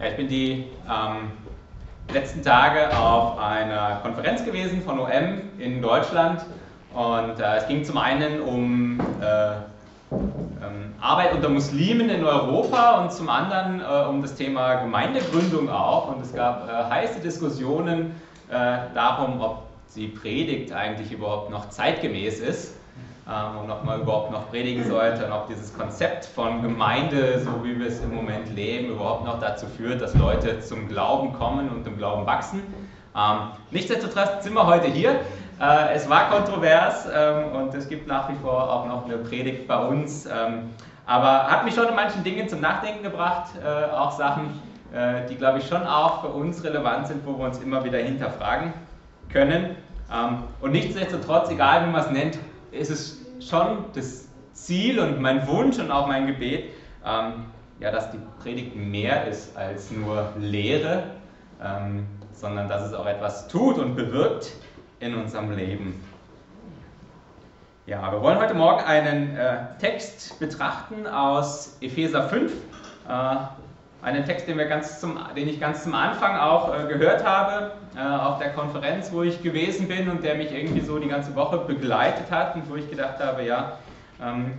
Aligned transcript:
Ich 0.00 0.16
bin 0.16 0.26
die 0.26 0.64
ähm, 0.90 1.30
letzten 2.12 2.42
Tage 2.42 2.96
auf 2.96 3.38
einer 3.38 4.00
Konferenz 4.02 4.44
gewesen 4.44 4.82
von 4.82 4.98
OM 4.98 5.40
in 5.58 5.80
Deutschland. 5.80 6.44
Und 6.92 7.38
äh, 7.38 7.56
es 7.56 7.68
ging 7.68 7.84
zum 7.84 7.98
einen 7.98 8.40
um 8.40 9.00
äh, 9.20 9.52
ähm, 10.10 10.94
Arbeit 11.00 11.32
unter 11.32 11.48
Muslimen 11.48 12.10
in 12.10 12.24
Europa 12.24 13.02
und 13.02 13.12
zum 13.12 13.28
anderen 13.28 13.80
äh, 13.80 14.08
um 14.08 14.20
das 14.20 14.34
Thema 14.34 14.74
Gemeindegründung 14.74 15.70
auch. 15.70 16.14
Und 16.14 16.22
es 16.22 16.34
gab 16.34 16.68
äh, 16.68 16.90
heiße 16.90 17.20
Diskussionen 17.20 18.20
äh, 18.50 18.78
darum, 18.94 19.40
ob 19.40 19.62
die 19.94 20.08
Predigt 20.08 20.72
eigentlich 20.72 21.12
überhaupt 21.12 21.50
noch 21.50 21.68
zeitgemäß 21.68 22.40
ist 22.40 22.74
ähm, 23.26 23.58
und 23.58 23.70
ob 23.70 23.84
man 23.84 24.02
überhaupt 24.02 24.30
noch 24.30 24.50
predigen 24.50 24.84
sollte 24.84 25.24
und 25.24 25.32
ob 25.32 25.48
dieses 25.48 25.72
Konzept 25.76 26.26
von 26.26 26.62
Gemeinde, 26.62 27.38
so 27.40 27.64
wie 27.64 27.78
wir 27.78 27.86
es 27.86 28.00
im 28.00 28.14
Moment 28.14 28.54
leben, 28.54 28.90
überhaupt 28.90 29.24
noch 29.24 29.40
dazu 29.40 29.66
führt, 29.66 30.02
dass 30.02 30.14
Leute 30.14 30.60
zum 30.60 30.88
Glauben 30.88 31.32
kommen 31.32 31.70
und 31.70 31.86
im 31.86 31.96
Glauben 31.96 32.26
wachsen. 32.26 32.62
Ähm, 33.16 33.38
nichtsdestotrotz 33.70 34.44
sind 34.44 34.54
wir 34.54 34.66
heute 34.66 34.88
hier. 34.88 35.20
Äh, 35.60 35.94
es 35.94 36.08
war 36.10 36.28
kontrovers 36.30 37.06
ähm, 37.14 37.52
und 37.52 37.74
es 37.74 37.88
gibt 37.88 38.06
nach 38.06 38.28
wie 38.28 38.34
vor 38.42 38.70
auch 38.70 38.86
noch 38.86 39.06
eine 39.06 39.16
Predigt 39.18 39.66
bei 39.66 39.78
uns. 39.78 40.26
Ähm, 40.26 40.70
aber 41.06 41.46
hat 41.46 41.64
mich 41.64 41.74
schon 41.74 41.88
in 41.88 41.94
manchen 41.94 42.24
Dingen 42.24 42.48
zum 42.48 42.60
Nachdenken 42.60 43.02
gebracht, 43.02 43.50
äh, 43.62 43.94
auch 43.94 44.12
Sachen, 44.12 44.60
äh, 44.92 45.26
die, 45.28 45.36
glaube 45.36 45.58
ich, 45.58 45.68
schon 45.68 45.86
auch 45.86 46.22
für 46.22 46.28
uns 46.28 46.62
relevant 46.64 47.06
sind, 47.06 47.26
wo 47.26 47.38
wir 47.38 47.46
uns 47.46 47.58
immer 47.58 47.84
wieder 47.84 47.98
hinterfragen 47.98 48.72
können. 49.30 49.76
Ähm, 50.12 50.44
und 50.60 50.72
nichtsdestotrotz, 50.72 51.50
egal 51.50 51.86
wie 51.86 51.90
man 51.90 52.00
es 52.00 52.10
nennt, 52.10 52.38
ist 52.74 52.90
es 52.90 53.18
schon 53.40 53.84
das 53.94 54.28
Ziel 54.52 55.00
und 55.00 55.20
mein 55.20 55.46
Wunsch 55.46 55.78
und 55.78 55.90
auch 55.90 56.06
mein 56.06 56.26
Gebet, 56.26 56.70
ähm, 57.04 57.46
ja, 57.80 57.90
dass 57.90 58.10
die 58.10 58.18
Predigt 58.40 58.76
mehr 58.76 59.26
ist 59.26 59.56
als 59.56 59.90
nur 59.90 60.32
Lehre, 60.38 61.04
ähm, 61.62 62.06
sondern 62.32 62.68
dass 62.68 62.82
es 62.86 62.94
auch 62.94 63.06
etwas 63.06 63.48
tut 63.48 63.78
und 63.78 63.94
bewirkt 63.96 64.52
in 65.00 65.14
unserem 65.14 65.50
Leben. 65.56 66.00
Ja, 67.86 68.10
wir 68.10 68.22
wollen 68.22 68.38
heute 68.38 68.54
Morgen 68.54 68.82
einen 68.82 69.36
äh, 69.36 69.56
Text 69.78 70.38
betrachten 70.38 71.06
aus 71.06 71.76
Epheser 71.80 72.28
5. 72.28 72.52
Äh, 73.06 73.36
einen 74.04 74.24
Text, 74.26 74.46
den, 74.46 74.58
wir 74.58 74.66
ganz 74.66 75.00
zum, 75.00 75.18
den 75.34 75.48
ich 75.48 75.58
ganz 75.58 75.82
zum 75.82 75.94
Anfang 75.94 76.36
auch 76.36 76.74
äh, 76.74 76.86
gehört 76.86 77.24
habe, 77.24 77.72
äh, 77.96 78.00
auf 78.00 78.38
der 78.38 78.52
Konferenz, 78.52 79.10
wo 79.12 79.22
ich 79.22 79.42
gewesen 79.42 79.88
bin 79.88 80.10
und 80.10 80.22
der 80.22 80.34
mich 80.34 80.52
irgendwie 80.52 80.82
so 80.82 80.98
die 80.98 81.08
ganze 81.08 81.34
Woche 81.34 81.58
begleitet 81.58 82.30
hat 82.30 82.54
und 82.54 82.68
wo 82.70 82.76
ich 82.76 82.88
gedacht 82.90 83.18
habe, 83.18 83.44
ja, 83.44 83.78
ähm, 84.22 84.58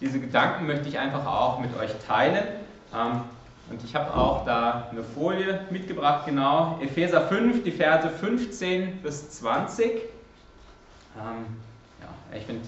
diese 0.00 0.20
Gedanken 0.20 0.66
möchte 0.66 0.88
ich 0.88 0.98
einfach 0.98 1.26
auch 1.26 1.58
mit 1.60 1.76
euch 1.78 1.90
teilen. 2.06 2.44
Ähm, 2.94 3.20
und 3.70 3.84
ich 3.84 3.94
habe 3.94 4.14
auch 4.14 4.46
da 4.46 4.88
eine 4.90 5.02
Folie 5.02 5.60
mitgebracht, 5.68 6.24
genau, 6.24 6.78
Epheser 6.80 7.20
5, 7.20 7.64
die 7.64 7.72
Verse 7.72 8.08
15 8.08 9.02
bis 9.02 9.28
20. 9.30 9.84
Ähm, 9.84 10.00
ja, 12.00 12.38
ich 12.38 12.46
finde, 12.46 12.66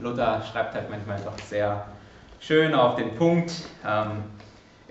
Luther 0.00 0.40
schreibt 0.52 0.74
halt 0.74 0.88
manchmal 0.88 1.18
doch 1.24 1.36
sehr 1.44 1.84
schön 2.38 2.74
auf 2.74 2.94
den 2.94 3.16
Punkt. 3.16 3.52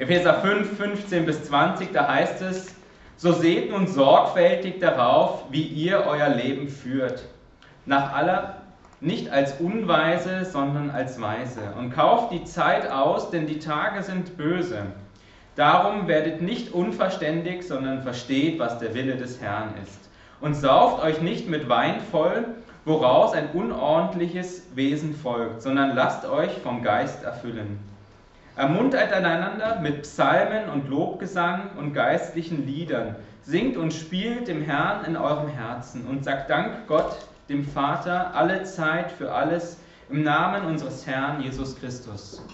Epheser 0.01 0.33
5, 0.33 0.77
15 0.77 1.27
bis 1.27 1.43
20, 1.43 1.91
da 1.91 2.07
heißt 2.07 2.41
es, 2.41 2.73
so 3.17 3.33
seht 3.33 3.69
nun 3.69 3.85
sorgfältig 3.85 4.79
darauf, 4.79 5.43
wie 5.51 5.61
ihr 5.61 6.07
euer 6.07 6.29
Leben 6.29 6.69
führt. 6.69 7.25
Nach 7.85 8.11
aller, 8.11 8.63
nicht 8.99 9.29
als 9.29 9.59
Unweise, 9.59 10.43
sondern 10.45 10.89
als 10.89 11.21
Weise. 11.21 11.61
Und 11.77 11.91
kauft 11.91 12.31
die 12.31 12.45
Zeit 12.45 12.89
aus, 12.89 13.29
denn 13.29 13.45
die 13.45 13.59
Tage 13.59 14.01
sind 14.01 14.37
böse. 14.37 14.87
Darum 15.55 16.07
werdet 16.07 16.41
nicht 16.41 16.73
unverständig, 16.73 17.67
sondern 17.67 18.01
versteht, 18.01 18.57
was 18.57 18.79
der 18.79 18.95
Wille 18.95 19.17
des 19.17 19.39
Herrn 19.39 19.75
ist. 19.83 20.09
Und 20.39 20.55
sauft 20.55 21.03
euch 21.03 21.21
nicht 21.21 21.47
mit 21.47 21.69
Wein 21.69 22.01
voll, 22.09 22.45
woraus 22.85 23.33
ein 23.33 23.49
unordentliches 23.53 24.63
Wesen 24.73 25.13
folgt, 25.13 25.61
sondern 25.61 25.95
lasst 25.95 26.27
euch 26.27 26.53
vom 26.63 26.81
Geist 26.81 27.23
erfüllen 27.23 27.90
Ermuntert 28.55 29.13
einander 29.13 29.79
mit 29.79 30.01
Psalmen 30.03 30.69
und 30.69 30.89
Lobgesang 30.89 31.69
und 31.77 31.93
geistlichen 31.93 32.65
Liedern. 32.65 33.15
Singt 33.43 33.77
und 33.77 33.93
spielt 33.93 34.47
dem 34.47 34.61
Herrn 34.61 35.05
in 35.05 35.15
eurem 35.15 35.47
Herzen 35.47 36.05
und 36.05 36.23
sagt 36.23 36.49
Dank 36.49 36.87
Gott, 36.87 37.17
dem 37.49 37.65
Vater, 37.65 38.33
alle 38.35 38.63
Zeit 38.63 39.11
für 39.11 39.31
alles 39.31 39.79
im 40.09 40.23
Namen 40.23 40.65
unseres 40.65 41.07
Herrn 41.07 41.41
Jesus 41.41 41.79
Christus. 41.79 42.45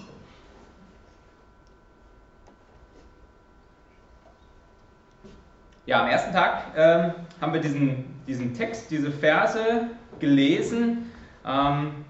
Ja, 5.87 6.03
am 6.03 6.09
ersten 6.09 6.33
Tag 6.33 6.63
ähm, 6.75 7.13
haben 7.39 7.53
wir 7.53 7.61
diesen, 7.61 8.21
diesen 8.27 8.53
Text, 8.53 8.91
diese 8.91 9.09
Verse 9.09 9.87
gelesen 10.19 11.11
ähm, 11.45 12.05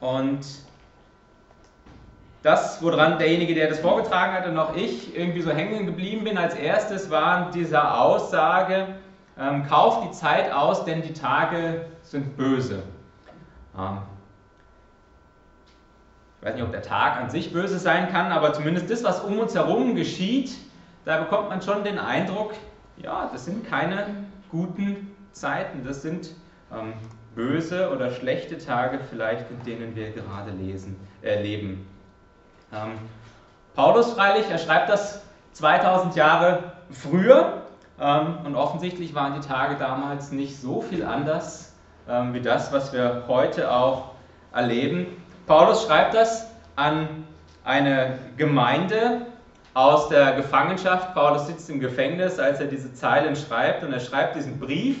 und 0.00 0.65
das, 2.46 2.80
woran 2.80 3.18
derjenige, 3.18 3.56
der 3.56 3.68
das 3.68 3.80
vorgetragen 3.80 4.32
hat 4.32 4.46
und 4.46 4.56
auch 4.56 4.76
ich 4.76 5.16
irgendwie 5.16 5.40
so 5.40 5.50
hängen 5.50 5.84
geblieben 5.84 6.22
bin 6.22 6.38
als 6.38 6.54
erstes, 6.54 7.10
war 7.10 7.50
diese 7.50 7.92
Aussage, 7.92 8.86
ähm, 9.36 9.66
kauft 9.66 10.04
die 10.04 10.12
Zeit 10.12 10.52
aus, 10.52 10.84
denn 10.84 11.02
die 11.02 11.12
Tage 11.12 11.86
sind 12.02 12.36
böse. 12.36 12.84
Ähm, 13.76 13.98
ich 16.38 16.46
weiß 16.46 16.54
nicht, 16.54 16.62
ob 16.62 16.70
der 16.70 16.82
Tag 16.82 17.16
an 17.16 17.30
sich 17.30 17.52
böse 17.52 17.80
sein 17.80 18.12
kann, 18.12 18.30
aber 18.30 18.52
zumindest 18.52 18.90
das, 18.90 19.02
was 19.02 19.24
um 19.24 19.40
uns 19.40 19.56
herum 19.56 19.96
geschieht, 19.96 20.56
da 21.04 21.18
bekommt 21.18 21.48
man 21.48 21.60
schon 21.62 21.82
den 21.82 21.98
Eindruck, 21.98 22.54
ja, 22.96 23.28
das 23.32 23.46
sind 23.46 23.68
keine 23.68 24.06
guten 24.52 25.16
Zeiten, 25.32 25.82
das 25.84 26.02
sind 26.02 26.30
ähm, 26.72 26.92
böse 27.34 27.90
oder 27.90 28.12
schlechte 28.12 28.56
Tage 28.56 29.00
vielleicht, 29.10 29.50
in 29.50 29.64
denen 29.64 29.96
wir 29.96 30.10
gerade 30.10 30.52
lesen, 30.52 30.94
äh, 31.22 31.42
leben. 31.42 31.88
Ähm, 32.76 32.98
Paulus 33.74 34.12
freilich, 34.12 34.46
er 34.50 34.58
schreibt 34.58 34.88
das 34.88 35.22
2000 35.52 36.16
Jahre 36.16 36.72
früher 36.90 37.62
ähm, 38.00 38.38
und 38.44 38.56
offensichtlich 38.56 39.14
waren 39.14 39.40
die 39.40 39.46
Tage 39.46 39.76
damals 39.76 40.32
nicht 40.32 40.60
so 40.60 40.82
viel 40.82 41.04
anders 41.04 41.74
ähm, 42.08 42.34
wie 42.34 42.40
das, 42.40 42.72
was 42.72 42.92
wir 42.92 43.24
heute 43.28 43.70
auch 43.70 44.12
erleben. 44.52 45.06
Paulus 45.46 45.86
schreibt 45.86 46.14
das 46.14 46.46
an 46.76 47.24
eine 47.64 48.18
Gemeinde 48.36 49.22
aus 49.74 50.08
der 50.08 50.32
Gefangenschaft. 50.32 51.14
Paulus 51.14 51.46
sitzt 51.46 51.68
im 51.70 51.80
Gefängnis, 51.80 52.38
als 52.38 52.60
er 52.60 52.66
diese 52.66 52.92
Zeilen 52.94 53.36
schreibt 53.36 53.82
und 53.82 53.92
er 53.92 54.00
schreibt 54.00 54.36
diesen 54.36 54.58
Brief 54.58 55.00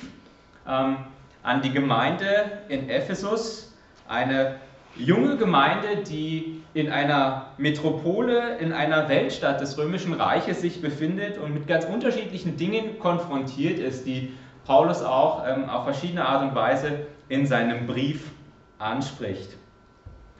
ähm, 0.68 0.96
an 1.42 1.62
die 1.62 1.72
Gemeinde 1.72 2.62
in 2.68 2.88
Ephesus, 2.90 3.72
eine 4.08 4.56
junge 4.98 5.36
Gemeinde, 5.36 6.02
die 6.08 6.62
in 6.74 6.90
einer 6.90 7.46
Metropole, 7.58 8.56
in 8.58 8.72
einer 8.72 9.08
Weltstadt 9.08 9.60
des 9.60 9.78
Römischen 9.78 10.12
Reiches 10.12 10.60
sich 10.60 10.80
befindet 10.80 11.38
und 11.38 11.54
mit 11.54 11.66
ganz 11.66 11.84
unterschiedlichen 11.84 12.56
Dingen 12.56 12.98
konfrontiert 12.98 13.78
ist, 13.78 14.06
die 14.06 14.32
Paulus 14.66 15.02
auch 15.02 15.46
ähm, 15.46 15.68
auf 15.70 15.84
verschiedene 15.84 16.26
Art 16.26 16.42
und 16.42 16.54
Weise 16.54 17.06
in 17.28 17.46
seinem 17.46 17.86
Brief 17.86 18.30
anspricht. 18.78 19.56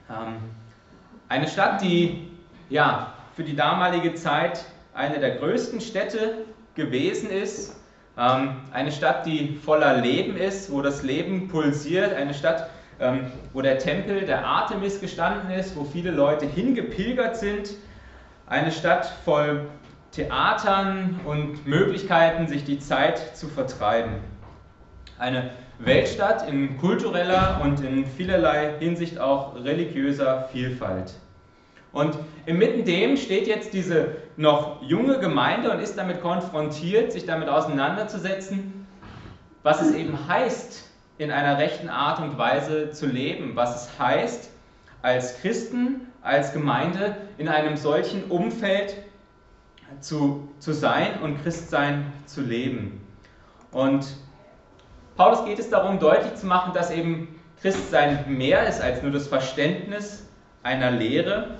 Ähm, 0.09 0.37
eine 1.29 1.47
Stadt, 1.47 1.81
die 1.81 2.27
ja, 2.69 3.13
für 3.35 3.43
die 3.43 3.55
damalige 3.55 4.13
Zeit 4.15 4.65
eine 4.93 5.19
der 5.19 5.37
größten 5.37 5.79
Städte 5.79 6.45
gewesen 6.75 7.29
ist, 7.29 7.79
ähm, 8.17 8.57
eine 8.71 8.91
Stadt, 8.91 9.25
die 9.25 9.55
voller 9.63 9.97
Leben 9.97 10.35
ist, 10.35 10.71
wo 10.71 10.81
das 10.81 11.03
Leben 11.03 11.47
pulsiert, 11.47 12.13
eine 12.13 12.33
Stadt, 12.33 12.69
ähm, 12.99 13.31
wo 13.53 13.61
der 13.61 13.79
Tempel 13.79 14.25
der 14.25 14.45
Artemis 14.45 14.99
gestanden 14.99 15.51
ist, 15.51 15.75
wo 15.75 15.83
viele 15.83 16.11
Leute 16.11 16.45
hingepilgert 16.45 17.37
sind. 17.37 17.71
Eine 18.47 18.71
Stadt 18.71 19.11
voll 19.23 19.67
Theatern 20.11 21.19
und 21.25 21.67
Möglichkeiten, 21.67 22.47
sich 22.47 22.63
die 22.63 22.79
Zeit 22.79 23.35
zu 23.35 23.47
vertreiben. 23.47 24.13
Eine 25.19 25.51
Weltstadt 25.79 26.49
in 26.49 26.77
kultureller 26.79 27.61
und 27.63 27.83
in 27.83 28.05
vielerlei 28.05 28.73
Hinsicht 28.79 29.19
auch 29.19 29.55
religiöser 29.63 30.49
Vielfalt. 30.51 31.13
Und 31.91 32.17
inmitten 32.45 32.85
dem 32.85 33.17
steht 33.17 33.47
jetzt 33.47 33.73
diese 33.73 34.15
noch 34.35 34.81
junge 34.81 35.19
Gemeinde 35.19 35.71
und 35.71 35.79
ist 35.79 35.97
damit 35.97 36.21
konfrontiert, 36.21 37.11
sich 37.11 37.25
damit 37.25 37.49
auseinanderzusetzen, 37.49 38.87
was 39.63 39.81
es 39.81 39.93
eben 39.93 40.27
heißt, 40.27 40.86
in 41.17 41.31
einer 41.31 41.57
rechten 41.57 41.89
Art 41.89 42.19
und 42.19 42.37
Weise 42.37 42.91
zu 42.91 43.07
leben, 43.07 43.55
was 43.55 43.83
es 43.83 43.99
heißt, 43.99 44.49
als 45.01 45.39
Christen, 45.41 46.07
als 46.21 46.53
Gemeinde 46.53 47.15
in 47.37 47.47
einem 47.47 47.77
solchen 47.77 48.25
Umfeld 48.25 48.95
zu, 49.99 50.47
zu 50.59 50.73
sein 50.73 51.21
und 51.21 51.41
Christsein 51.41 52.11
zu 52.25 52.41
leben. 52.41 53.01
Und 53.71 54.05
Paulus 55.15 55.45
geht 55.45 55.59
es 55.59 55.69
darum, 55.69 55.99
deutlich 55.99 56.35
zu 56.35 56.45
machen, 56.45 56.73
dass 56.73 56.91
eben 56.91 57.39
Christsein 57.61 58.25
mehr 58.27 58.67
ist 58.67 58.81
als 58.81 59.01
nur 59.01 59.11
das 59.11 59.27
Verständnis 59.27 60.27
einer 60.63 60.91
Lehre. 60.91 61.57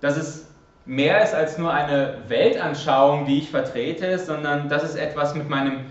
dass 0.00 0.18
es 0.18 0.43
mehr 0.86 1.22
ist 1.22 1.34
als 1.34 1.58
nur 1.58 1.72
eine 1.72 2.22
Weltanschauung, 2.28 3.26
die 3.26 3.38
ich 3.38 3.50
vertrete, 3.50 4.18
sondern 4.18 4.68
dass 4.68 4.82
es 4.82 4.94
etwas 4.94 5.34
mit 5.34 5.48
meinem 5.48 5.86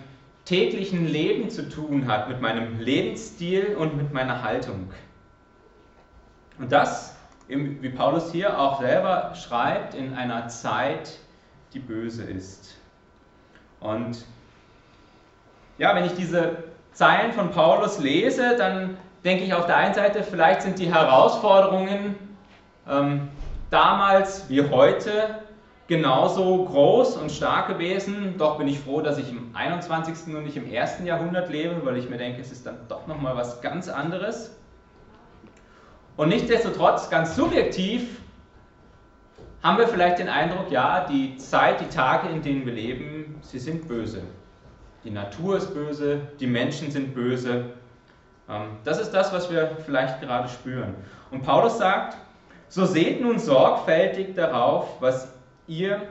täglichen 0.45 1.07
Leben 1.07 1.49
zu 1.49 1.69
tun 1.69 2.07
hat, 2.07 2.29
mit 2.29 2.41
meinem 2.41 2.79
Lebensstil 2.79 3.75
und 3.77 3.95
mit 3.97 4.13
meiner 4.13 4.43
Haltung. 4.43 4.91
Und 6.59 6.71
das, 6.71 7.15
wie 7.47 7.89
Paulus 7.89 8.31
hier 8.31 8.59
auch 8.59 8.81
selber 8.81 9.33
schreibt, 9.35 9.95
in 9.95 10.13
einer 10.13 10.47
Zeit, 10.49 11.17
die 11.73 11.79
böse 11.79 12.23
ist. 12.23 12.75
Und 13.79 14.25
ja, 15.77 15.95
wenn 15.95 16.05
ich 16.05 16.13
diese 16.13 16.63
Zeilen 16.91 17.33
von 17.33 17.49
Paulus 17.51 17.97
lese, 17.99 18.55
dann 18.57 18.97
denke 19.23 19.43
ich 19.43 19.53
auf 19.53 19.65
der 19.65 19.77
einen 19.77 19.93
Seite, 19.93 20.23
vielleicht 20.23 20.61
sind 20.61 20.77
die 20.77 20.93
Herausforderungen 20.93 22.15
ähm, 22.87 23.29
damals 23.73 24.47
wie 24.49 24.61
heute 24.69 25.39
genauso 25.87 26.63
groß 26.65 27.17
und 27.17 27.31
stark 27.31 27.67
gewesen. 27.67 28.35
Doch 28.37 28.57
bin 28.57 28.67
ich 28.67 28.79
froh, 28.79 29.01
dass 29.01 29.17
ich 29.17 29.29
im 29.29 29.49
21. 29.55 30.33
und 30.33 30.43
nicht 30.43 30.55
im 30.55 30.71
1. 30.71 31.03
Jahrhundert 31.03 31.49
lebe, 31.49 31.83
weil 31.83 31.97
ich 31.97 32.07
mir 32.09 32.17
denke, 32.17 32.39
es 32.39 32.51
ist 32.51 32.65
dann 32.65 32.77
doch 32.87 33.07
nochmal 33.07 33.35
was 33.35 33.61
ganz 33.61 33.89
anderes. 33.89 34.55
Und 36.15 36.29
nichtsdestotrotz, 36.29 37.09
ganz 37.09 37.35
subjektiv, 37.35 38.21
haben 39.63 39.79
wir 39.79 39.87
vielleicht 39.87 40.19
den 40.19 40.29
Eindruck, 40.29 40.69
ja, 40.69 41.05
die 41.05 41.37
Zeit, 41.37 41.81
die 41.81 41.87
Tage, 41.87 42.27
in 42.29 42.41
denen 42.41 42.65
wir 42.65 42.73
leben, 42.73 43.39
sie 43.41 43.57
sind 43.57 43.87
böse. 43.87 44.21
Die 45.03 45.09
Natur 45.09 45.57
ist 45.57 45.73
böse, 45.73 46.21
die 46.39 46.47
Menschen 46.47 46.91
sind 46.91 47.15
böse. 47.15 47.65
Ähm, 48.47 48.77
das 48.83 48.99
ist 48.99 49.11
das, 49.11 49.33
was 49.33 49.49
wir 49.49 49.77
vielleicht 49.85 50.21
gerade 50.21 50.47
spüren. 50.47 50.93
Und 51.31 51.41
Paulus 51.41 51.79
sagt, 51.79 52.17
so 52.73 52.85
seht 52.87 53.21
nun 53.21 53.37
sorgfältig 53.37 54.33
darauf, 54.33 54.99
was 54.99 55.31
ihr, 55.67 56.01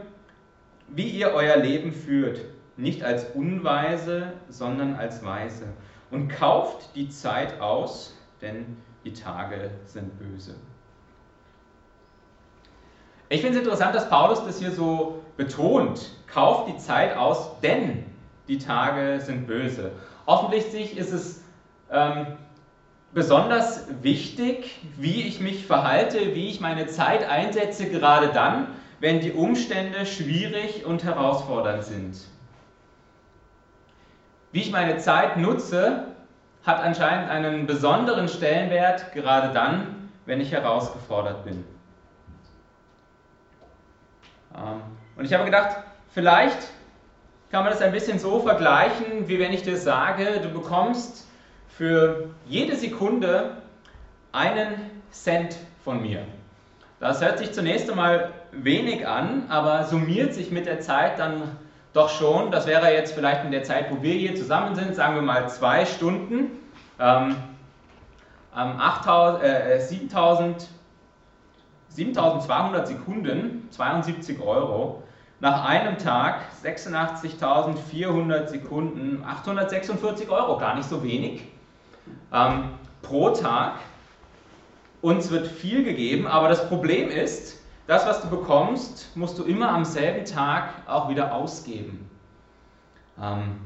wie 0.86 1.08
ihr 1.08 1.32
euer 1.32 1.56
Leben 1.56 1.90
führt, 1.90 2.38
nicht 2.76 3.02
als 3.02 3.24
Unweise, 3.34 4.34
sondern 4.48 4.94
als 4.94 5.24
Weise. 5.24 5.64
Und 6.12 6.28
kauft 6.28 6.94
die 6.94 7.08
Zeit 7.08 7.60
aus, 7.60 8.16
denn 8.40 8.76
die 9.02 9.12
Tage 9.12 9.72
sind 9.86 10.16
böse. 10.20 10.54
Ich 13.28 13.40
finde 13.40 13.58
es 13.58 13.64
interessant, 13.64 13.96
dass 13.96 14.08
Paulus 14.08 14.44
das 14.44 14.60
hier 14.60 14.70
so 14.70 15.20
betont. 15.36 16.12
Kauft 16.28 16.68
die 16.68 16.76
Zeit 16.76 17.16
aus, 17.16 17.58
denn 17.58 18.04
die 18.46 18.58
Tage 18.58 19.20
sind 19.20 19.48
böse. 19.48 19.90
Offensichtlich 20.26 20.96
ist 20.96 21.12
es 21.12 21.42
ähm, 21.90 22.38
besonders 23.14 23.86
wichtig, 24.02 24.80
wie 24.96 25.22
ich 25.22 25.40
mich 25.40 25.66
verhalte, 25.66 26.34
wie 26.34 26.48
ich 26.48 26.60
meine 26.60 26.86
Zeit 26.86 27.28
einsetze, 27.28 27.88
gerade 27.88 28.28
dann, 28.28 28.68
wenn 29.00 29.20
die 29.20 29.32
Umstände 29.32 30.06
schwierig 30.06 30.86
und 30.86 31.04
herausfordernd 31.04 31.84
sind. 31.84 32.16
Wie 34.52 34.60
ich 34.60 34.70
meine 34.70 34.98
Zeit 34.98 35.36
nutze, 35.36 36.06
hat 36.64 36.80
anscheinend 36.80 37.30
einen 37.30 37.66
besonderen 37.66 38.28
Stellenwert, 38.28 39.12
gerade 39.12 39.52
dann, 39.52 40.10
wenn 40.26 40.40
ich 40.40 40.52
herausgefordert 40.52 41.44
bin. 41.44 41.64
Ähm, 44.56 44.82
und 45.16 45.24
ich 45.24 45.34
habe 45.34 45.44
gedacht, 45.44 45.76
vielleicht 46.14 46.58
kann 47.50 47.64
man 47.64 47.72
das 47.72 47.82
ein 47.82 47.92
bisschen 47.92 48.18
so 48.18 48.40
vergleichen, 48.40 49.28
wie 49.28 49.38
wenn 49.38 49.52
ich 49.52 49.62
dir 49.62 49.76
sage, 49.76 50.40
du 50.40 50.48
bekommst 50.48 51.26
für 51.76 52.30
jede 52.46 52.76
Sekunde 52.76 53.56
einen 54.32 54.74
Cent 55.10 55.56
von 55.84 56.02
mir. 56.02 56.24
Das 57.00 57.20
hört 57.20 57.38
sich 57.38 57.52
zunächst 57.52 57.90
einmal 57.90 58.30
wenig 58.52 59.06
an, 59.06 59.44
aber 59.48 59.84
summiert 59.84 60.34
sich 60.34 60.50
mit 60.50 60.66
der 60.66 60.80
Zeit 60.80 61.18
dann 61.18 61.56
doch 61.92 62.08
schon. 62.08 62.50
Das 62.50 62.66
wäre 62.66 62.92
jetzt 62.92 63.14
vielleicht 63.14 63.44
in 63.44 63.50
der 63.50 63.64
Zeit, 63.64 63.90
wo 63.90 64.02
wir 64.02 64.14
hier 64.14 64.36
zusammen 64.36 64.74
sind, 64.74 64.94
sagen 64.94 65.14
wir 65.14 65.22
mal 65.22 65.48
zwei 65.48 65.84
Stunden, 65.84 66.50
ähm, 67.00 67.36
8, 68.54 69.42
äh, 69.42 69.80
7000, 69.80 70.68
7200 71.88 72.86
Sekunden, 72.86 73.68
72 73.70 74.40
Euro. 74.40 75.02
Nach 75.40 75.64
einem 75.64 75.98
Tag 75.98 76.42
86.400 76.62 78.46
Sekunden, 78.46 79.24
846 79.26 80.30
Euro, 80.30 80.56
gar 80.58 80.76
nicht 80.76 80.88
so 80.88 81.02
wenig. 81.02 81.42
Ähm, 82.32 82.64
pro 83.02 83.30
Tag. 83.30 83.74
Uns 85.00 85.30
wird 85.30 85.48
viel 85.48 85.82
gegeben, 85.82 86.26
aber 86.26 86.48
das 86.48 86.68
Problem 86.68 87.08
ist, 87.10 87.60
das, 87.86 88.06
was 88.06 88.22
du 88.22 88.30
bekommst, 88.30 89.14
musst 89.16 89.38
du 89.38 89.44
immer 89.44 89.70
am 89.70 89.84
selben 89.84 90.24
Tag 90.24 90.70
auch 90.86 91.08
wieder 91.08 91.34
ausgeben. 91.34 92.08
Ähm, 93.20 93.60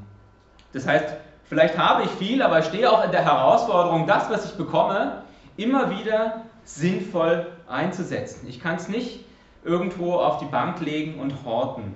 das 0.73 0.87
heißt, 0.87 1.15
vielleicht 1.45 1.77
habe 1.77 2.05
ich 2.05 2.11
viel, 2.11 2.43
aber 2.43 2.59
ich 2.61 2.65
stehe 2.65 2.91
auch 2.91 3.05
in 3.05 3.11
der 3.11 3.25
Herausforderung, 3.25 4.07
das, 4.07 4.31
was 4.31 4.47
ich 4.47 4.57
bekomme, 4.57 5.23
immer 5.57 5.91
wieder 5.91 6.43
sinnvoll 6.65 7.47
einzusetzen. 7.69 8.47
Ich 8.49 8.61
kann 8.61 8.77
es 8.77 8.89
nicht 8.89 9.25
irgendwo 9.65 10.15
auf 10.15 10.39
die 10.39 10.47
Bank 10.47 10.81
legen 10.81 11.21
und 11.21 11.45
horten. 11.45 11.95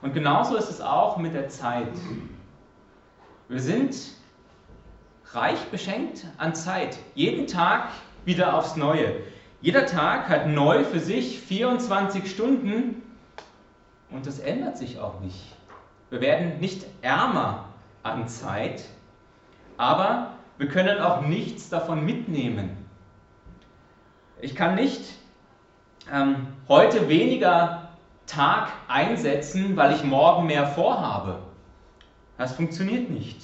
Und 0.00 0.14
genauso 0.14 0.56
ist 0.56 0.70
es 0.70 0.80
auch 0.80 1.16
mit 1.16 1.34
der 1.34 1.48
Zeit. 1.48 1.92
Wir 3.48 3.60
sind 3.60 3.96
reich 5.32 5.62
beschenkt 5.70 6.26
an 6.36 6.54
Zeit. 6.54 6.98
Jeden 7.14 7.46
Tag 7.46 7.88
wieder 8.24 8.54
aufs 8.54 8.76
Neue. 8.76 9.14
Jeder 9.60 9.86
Tag 9.86 10.28
hat 10.28 10.46
neu 10.46 10.84
für 10.84 11.00
sich 11.00 11.40
24 11.40 12.30
Stunden 12.30 13.02
und 14.10 14.26
das 14.26 14.38
ändert 14.38 14.78
sich 14.78 14.98
auch 15.00 15.20
nicht. 15.20 15.56
Wir 16.10 16.20
werden 16.20 16.60
nicht 16.60 16.86
ärmer 17.02 17.64
an 18.02 18.28
Zeit, 18.28 18.84
aber 19.76 20.34
wir 20.56 20.68
können 20.68 21.00
auch 21.00 21.22
nichts 21.22 21.68
davon 21.68 22.04
mitnehmen. 22.04 22.76
Ich 24.40 24.54
kann 24.54 24.76
nicht 24.76 25.02
ähm, 26.12 26.46
heute 26.68 27.08
weniger 27.08 27.88
Tag 28.26 28.68
einsetzen, 28.86 29.76
weil 29.76 29.92
ich 29.94 30.04
morgen 30.04 30.46
mehr 30.46 30.66
vorhabe. 30.66 31.40
Das 32.36 32.54
funktioniert 32.54 33.10
nicht. 33.10 33.42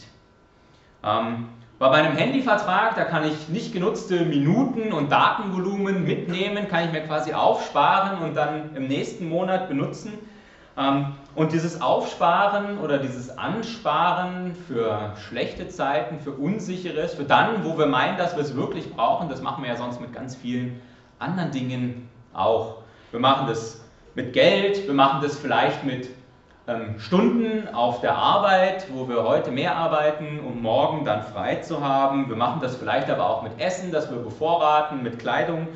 Ähm, 1.03 1.49
bei 1.85 2.03
meinem 2.03 2.17
Handyvertrag, 2.17 2.97
da 2.97 3.05
kann 3.05 3.25
ich 3.25 3.49
nicht 3.51 3.75
genutzte 3.75 4.25
Minuten 4.25 4.91
und 4.91 5.13
Datenvolumen 5.13 6.05
mitnehmen, 6.05 6.67
kann 6.67 6.87
ich 6.87 6.93
mir 6.93 7.03
quasi 7.03 7.35
aufsparen 7.35 8.23
und 8.23 8.35
dann 8.35 8.75
im 8.75 8.89
nächsten 8.89 9.29
Monat 9.29 9.69
benutzen. 9.69 10.13
Ähm, 10.79 11.15
und 11.35 11.53
dieses 11.53 11.83
Aufsparen 11.83 12.79
oder 12.79 12.97
dieses 12.97 13.37
Ansparen 13.37 14.55
für 14.67 15.13
schlechte 15.29 15.69
Zeiten, 15.69 16.21
für 16.21 16.31
Unsicheres, 16.31 17.15
für 17.15 17.25
dann, 17.25 17.65
wo 17.65 17.77
wir 17.77 17.87
meinen, 17.87 18.17
dass 18.17 18.35
wir 18.35 18.43
es 18.43 18.57
wirklich 18.57 18.91
brauchen, 18.91 19.29
das 19.29 19.43
machen 19.43 19.63
wir 19.63 19.71
ja 19.71 19.77
sonst 19.77 20.01
mit 20.01 20.15
ganz 20.15 20.35
vielen 20.35 20.81
anderen 21.19 21.51
Dingen 21.51 22.09
auch. 22.33 22.79
Wir 23.11 23.21
machen 23.21 23.47
das 23.47 23.85
mit 24.15 24.33
Geld, 24.33 24.87
wir 24.87 24.95
machen 24.95 25.21
das 25.23 25.39
vielleicht 25.39 25.85
mit 25.85 26.09
Stunden 26.97 27.69
auf 27.75 28.01
der 28.01 28.17
Arbeit, 28.17 28.87
wo 28.91 29.07
wir 29.07 29.23
heute 29.23 29.51
mehr 29.51 29.77
arbeiten, 29.77 30.41
um 30.41 30.63
morgen 30.63 31.05
dann 31.05 31.23
frei 31.23 31.57
zu 31.57 31.83
haben. 31.83 32.31
Wir 32.31 32.37
machen 32.37 32.63
das 32.63 32.77
vielleicht 32.77 33.11
aber 33.11 33.29
auch 33.29 33.43
mit 33.43 33.61
Essen, 33.61 33.93
das 33.93 34.11
wir 34.11 34.17
bevorraten, 34.19 35.03
mit 35.03 35.19
Kleidung 35.19 35.69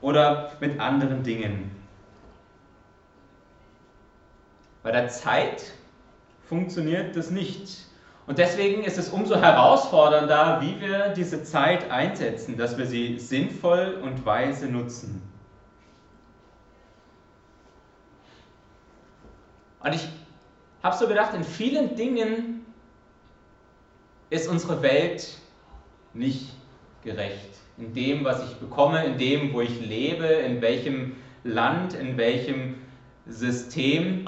oder 0.00 0.50
mit 0.58 0.80
anderen 0.80 1.22
Dingen. 1.22 1.70
Bei 4.82 4.90
der 4.90 5.08
Zeit 5.08 5.62
funktioniert 6.48 7.14
das 7.14 7.30
nicht. 7.30 7.86
Und 8.26 8.38
deswegen 8.38 8.82
ist 8.82 8.98
es 8.98 9.10
umso 9.10 9.36
herausfordernder, 9.36 10.60
wie 10.60 10.80
wir 10.80 11.10
diese 11.10 11.44
Zeit 11.44 11.88
einsetzen, 11.88 12.56
dass 12.56 12.76
wir 12.78 12.86
sie 12.86 13.20
sinnvoll 13.20 14.00
und 14.02 14.26
weise 14.26 14.66
nutzen. 14.66 15.22
Und 19.84 19.94
ich 19.94 20.08
habe 20.82 20.96
so 20.96 21.06
gedacht, 21.06 21.34
in 21.34 21.44
vielen 21.44 21.94
Dingen 21.94 22.66
ist 24.30 24.48
unsere 24.48 24.82
Welt 24.82 25.38
nicht 26.14 26.50
gerecht. 27.04 27.50
In 27.78 27.94
dem, 27.94 28.24
was 28.24 28.42
ich 28.44 28.56
bekomme, 28.56 29.04
in 29.04 29.18
dem, 29.18 29.52
wo 29.52 29.60
ich 29.60 29.80
lebe, 29.80 30.26
in 30.26 30.60
welchem 30.60 31.16
Land, 31.44 31.94
in 31.94 32.16
welchem 32.16 32.76
System, 33.26 34.26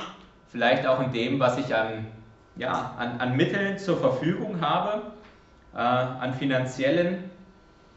vielleicht 0.49 0.87
auch 0.87 1.01
in 1.01 1.13
dem, 1.13 1.41
was 1.41 1.59
ich 1.59 1.75
an, 1.75 2.07
ja, 2.57 2.95
an, 2.99 3.21
an 3.21 3.37
Mitteln 3.37 3.79
zur 3.79 3.99
Verfügung 3.99 4.61
habe, 4.61 5.03
äh, 5.75 5.79
an 5.79 6.35
finanziellen, 6.35 7.31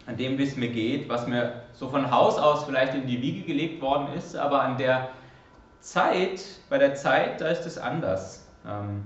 an 0.05 0.17
dem, 0.17 0.37
wie 0.37 0.43
es 0.43 0.55
mir 0.55 0.69
geht, 0.69 1.09
was 1.09 1.27
mir 1.27 1.63
so 1.73 1.89
von 1.89 2.09
Haus 2.11 2.37
aus 2.37 2.63
vielleicht 2.63 2.95
in 2.95 3.05
die 3.05 3.21
Wiege 3.21 3.45
gelegt 3.45 3.81
worden 3.81 4.07
ist, 4.15 4.35
aber 4.35 4.61
an 4.61 4.77
der 4.77 5.09
Zeit, 5.81 6.41
bei 6.69 6.77
der 6.77 6.95
Zeit, 6.95 7.41
da 7.41 7.47
ist 7.49 7.65
es 7.65 7.77
anders. 7.77 8.46
Ähm, 8.67 9.03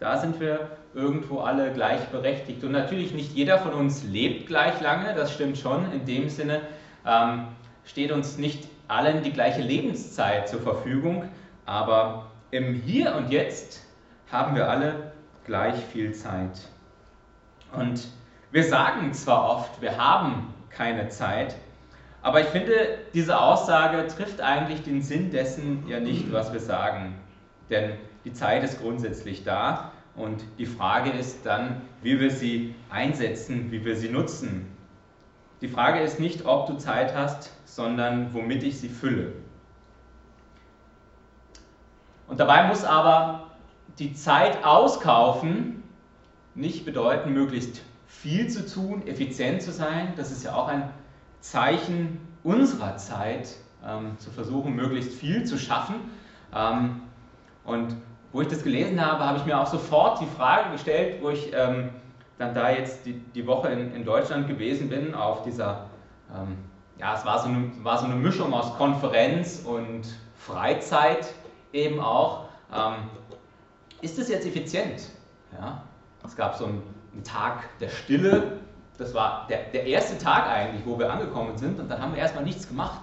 da 0.00 0.16
sind 0.16 0.40
wir 0.40 0.70
irgendwo 0.94 1.40
alle 1.40 1.72
gleichberechtigt. 1.72 2.62
Und 2.64 2.72
natürlich 2.72 3.12
nicht 3.12 3.34
jeder 3.34 3.58
von 3.58 3.72
uns 3.72 4.04
lebt 4.04 4.46
gleich 4.46 4.80
lange, 4.80 5.14
das 5.14 5.32
stimmt 5.32 5.58
schon. 5.58 5.90
In 5.92 6.04
dem 6.06 6.28
Sinne 6.28 6.60
ähm, 7.06 7.48
steht 7.84 8.12
uns 8.12 8.38
nicht 8.38 8.68
allen 8.86 9.22
die 9.22 9.32
gleiche 9.32 9.60
Lebenszeit 9.60 10.48
zur 10.48 10.60
Verfügung, 10.60 11.24
aber 11.66 12.30
im 12.50 12.74
Hier 12.74 13.14
und 13.14 13.30
Jetzt 13.30 13.84
haben 14.30 14.54
wir 14.54 14.68
alle 14.68 15.12
gleich 15.44 15.76
viel 15.92 16.14
Zeit. 16.14 16.60
Und 17.72 18.08
wir 18.50 18.64
sagen 18.64 19.12
zwar 19.12 19.50
oft, 19.50 19.82
wir 19.82 19.98
haben 19.98 20.54
keine 20.70 21.08
Zeit, 21.08 21.56
aber 22.22 22.40
ich 22.40 22.46
finde, 22.46 22.98
diese 23.14 23.38
Aussage 23.38 24.06
trifft 24.06 24.40
eigentlich 24.40 24.82
den 24.82 25.02
Sinn 25.02 25.30
dessen 25.30 25.86
ja 25.86 26.00
nicht, 26.00 26.32
was 26.32 26.52
wir 26.52 26.60
sagen. 26.60 27.14
Denn 27.70 27.92
die 28.24 28.32
Zeit 28.32 28.62
ist 28.64 28.80
grundsätzlich 28.80 29.44
da 29.44 29.92
und 30.14 30.44
die 30.58 30.66
Frage 30.66 31.10
ist 31.10 31.46
dann, 31.46 31.82
wie 32.02 32.20
wir 32.20 32.30
sie 32.30 32.74
einsetzen, 32.90 33.70
wie 33.70 33.84
wir 33.84 33.96
sie 33.96 34.08
nutzen. 34.08 34.66
Die 35.60 35.68
Frage 35.68 36.00
ist 36.00 36.20
nicht, 36.20 36.44
ob 36.46 36.66
du 36.66 36.76
Zeit 36.76 37.14
hast, 37.14 37.52
sondern 37.64 38.32
womit 38.34 38.62
ich 38.62 38.78
sie 38.78 38.88
fülle. 38.88 39.32
Und 42.28 42.40
dabei 42.40 42.66
muss 42.66 42.84
aber 42.84 43.50
die 43.98 44.12
Zeit 44.12 44.64
auskaufen 44.64 45.82
nicht 46.54 46.84
bedeuten, 46.84 47.32
möglichst 47.32 47.82
viel 48.06 48.48
zu 48.48 48.66
tun, 48.66 49.06
effizient 49.06 49.62
zu 49.62 49.72
sein. 49.72 50.12
Das 50.16 50.30
ist 50.30 50.44
ja 50.44 50.54
auch 50.54 50.68
ein 50.68 50.90
Zeichen 51.40 52.20
unserer 52.42 52.96
Zeit, 52.96 53.56
ähm, 53.84 54.18
zu 54.18 54.30
versuchen, 54.30 54.74
möglichst 54.74 55.12
viel 55.12 55.44
zu 55.44 55.58
schaffen. 55.58 55.96
Ähm, 56.54 57.02
und 57.64 57.96
wo 58.32 58.42
ich 58.42 58.48
das 58.48 58.62
gelesen 58.62 59.04
habe, 59.04 59.24
habe 59.24 59.38
ich 59.38 59.44
mir 59.44 59.58
auch 59.58 59.66
sofort 59.66 60.20
die 60.20 60.26
Frage 60.26 60.70
gestellt, 60.72 61.22
wo 61.22 61.30
ich 61.30 61.52
ähm, 61.54 61.90
dann 62.38 62.54
da 62.54 62.70
jetzt 62.70 63.06
die, 63.06 63.14
die 63.14 63.46
Woche 63.46 63.68
in, 63.68 63.94
in 63.94 64.04
Deutschland 64.04 64.46
gewesen 64.48 64.88
bin, 64.88 65.14
auf 65.14 65.42
dieser, 65.42 65.86
ähm, 66.34 66.58
ja, 66.98 67.14
es 67.14 67.24
war 67.24 67.38
so, 67.40 67.48
eine, 67.48 67.72
war 67.82 67.98
so 67.98 68.04
eine 68.04 68.14
Mischung 68.14 68.52
aus 68.52 68.76
Konferenz 68.76 69.62
und 69.64 70.02
Freizeit 70.36 71.32
eben 71.72 72.00
auch. 72.00 72.44
Ähm, 72.72 72.94
ist 74.00 74.18
das 74.18 74.28
jetzt 74.28 74.46
effizient? 74.46 75.08
Ja? 75.58 75.82
Es 76.24 76.36
gab 76.36 76.54
so 76.54 76.66
einen, 76.66 76.82
einen 77.12 77.24
Tag 77.24 77.78
der 77.80 77.88
Stille, 77.88 78.58
das 78.98 79.14
war 79.14 79.46
der, 79.48 79.64
der 79.72 79.86
erste 79.86 80.18
Tag 80.18 80.48
eigentlich, 80.48 80.84
wo 80.84 80.98
wir 80.98 81.10
angekommen 81.10 81.56
sind 81.56 81.78
und 81.80 81.88
dann 81.88 82.00
haben 82.00 82.12
wir 82.12 82.20
erstmal 82.20 82.44
nichts 82.44 82.68
gemacht. 82.68 83.00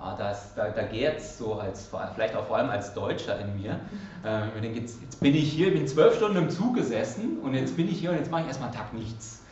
Ah, 0.00 0.14
das, 0.16 0.54
da, 0.54 0.68
da 0.68 0.82
geht 0.82 1.16
es 1.16 1.38
so, 1.38 1.54
als, 1.54 1.90
vielleicht 2.14 2.36
auch 2.36 2.46
vor 2.46 2.56
allem 2.56 2.70
als 2.70 2.94
Deutscher 2.94 3.40
in 3.40 3.60
mir. 3.60 3.80
Ähm, 4.24 4.44
ich 4.54 4.62
denke, 4.62 4.80
jetzt, 4.80 5.02
jetzt, 5.02 5.20
bin 5.20 5.34
ich 5.34 5.52
hier, 5.52 5.72
bin 5.72 5.88
zwölf 5.88 6.14
Stunden 6.14 6.36
im 6.36 6.50
Zug 6.50 6.76
gesessen 6.76 7.38
und 7.42 7.54
jetzt 7.54 7.76
bin 7.76 7.88
ich 7.88 7.98
hier 7.98 8.10
und 8.10 8.16
jetzt 8.16 8.30
mache 8.30 8.42
ich 8.42 8.46
erstmal 8.46 8.68
einen 8.68 8.78
Tag 8.78 8.94
nichts. 8.94 9.42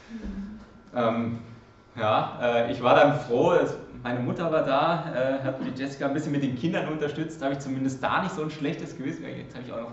Ähm, 0.94 1.40
ja, 1.96 2.38
äh, 2.40 2.72
ich 2.72 2.80
war 2.80 2.94
dann 2.94 3.18
froh, 3.18 3.54
meine 4.04 4.20
Mutter 4.20 4.52
war 4.52 4.62
da, 4.62 5.12
äh, 5.14 5.44
hat 5.44 5.56
die 5.60 5.76
Jessica 5.76 6.06
ein 6.06 6.14
bisschen 6.14 6.30
mit 6.30 6.44
den 6.44 6.56
Kindern 6.56 6.86
unterstützt, 6.88 7.42
habe 7.42 7.54
ich 7.54 7.58
zumindest 7.58 8.00
da 8.00 8.22
nicht 8.22 8.34
so 8.34 8.42
ein 8.42 8.50
schlechtes 8.50 8.96
Gewissen. 8.96 9.24
Jetzt 9.24 9.56
habe 9.56 9.64
ich 9.66 9.72
auch 9.72 9.80
noch 9.80 9.92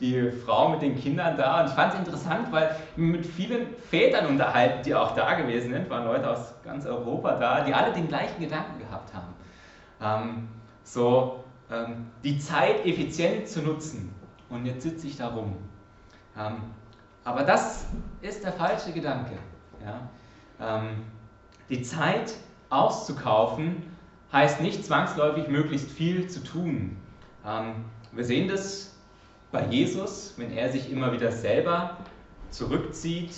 die 0.00 0.30
Frau 0.30 0.68
mit 0.68 0.80
den 0.80 0.96
Kindern 0.96 1.36
da. 1.36 1.62
Und 1.62 1.68
ich 1.68 1.72
fand 1.72 1.92
es 1.92 1.98
interessant, 1.98 2.52
weil 2.52 2.76
mit 2.94 3.26
vielen 3.26 3.66
Vätern 3.90 4.26
unterhalten, 4.26 4.82
die 4.84 4.94
auch 4.94 5.14
da 5.16 5.34
gewesen 5.34 5.72
sind, 5.72 5.90
waren 5.90 6.04
Leute 6.04 6.30
aus 6.30 6.54
ganz 6.64 6.86
Europa 6.86 7.32
da, 7.34 7.62
die 7.62 7.74
alle 7.74 7.92
den 7.92 8.06
gleichen 8.06 8.40
Gedanken 8.40 8.78
gehabt 8.78 9.12
haben. 9.12 9.34
Ähm, 10.00 10.48
so 10.84 11.44
ähm, 11.70 12.06
die 12.24 12.38
Zeit 12.38 12.84
effizient 12.86 13.48
zu 13.48 13.62
nutzen. 13.62 14.14
Und 14.48 14.64
jetzt 14.64 14.82
sitze 14.82 15.06
ich 15.06 15.16
da 15.16 15.28
rum. 15.28 15.56
Ähm, 16.36 16.56
aber 17.24 17.42
das 17.42 17.86
ist 18.22 18.42
der 18.44 18.52
falsche 18.52 18.92
Gedanke. 18.92 19.38
Ja? 19.84 20.08
Ähm, 20.60 21.04
die 21.68 21.82
Zeit 21.82 22.34
auszukaufen 22.70 23.82
heißt 24.32 24.60
nicht 24.60 24.84
zwangsläufig 24.84 25.48
möglichst 25.48 25.90
viel 25.90 26.28
zu 26.28 26.42
tun. 26.42 26.96
Ähm, 27.46 27.84
wir 28.12 28.24
sehen 28.24 28.48
das 28.48 28.94
bei 29.52 29.66
Jesus, 29.66 30.34
wenn 30.36 30.52
er 30.52 30.70
sich 30.70 30.90
immer 30.90 31.12
wieder 31.12 31.32
selber 31.32 31.98
zurückzieht. 32.50 33.34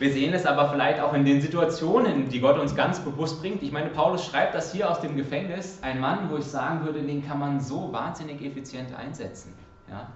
Wir 0.00 0.12
sehen 0.12 0.34
es 0.34 0.44
aber 0.44 0.70
vielleicht 0.70 1.00
auch 1.00 1.14
in 1.14 1.24
den 1.24 1.40
Situationen, 1.40 2.28
die 2.28 2.40
Gott 2.40 2.58
uns 2.58 2.74
ganz 2.74 2.98
bewusst 2.98 3.40
bringt. 3.40 3.62
Ich 3.62 3.70
meine, 3.70 3.90
Paulus 3.90 4.26
schreibt 4.26 4.54
das 4.54 4.72
hier 4.72 4.90
aus 4.90 5.00
dem 5.00 5.16
Gefängnis. 5.16 5.78
Ein 5.82 6.00
Mann, 6.00 6.30
wo 6.30 6.36
ich 6.36 6.44
sagen 6.44 6.84
würde, 6.84 7.00
den 7.00 7.24
kann 7.24 7.38
man 7.38 7.60
so 7.60 7.92
wahnsinnig 7.92 8.44
effizient 8.44 8.92
einsetzen. 8.92 9.54
Ja? 9.88 10.08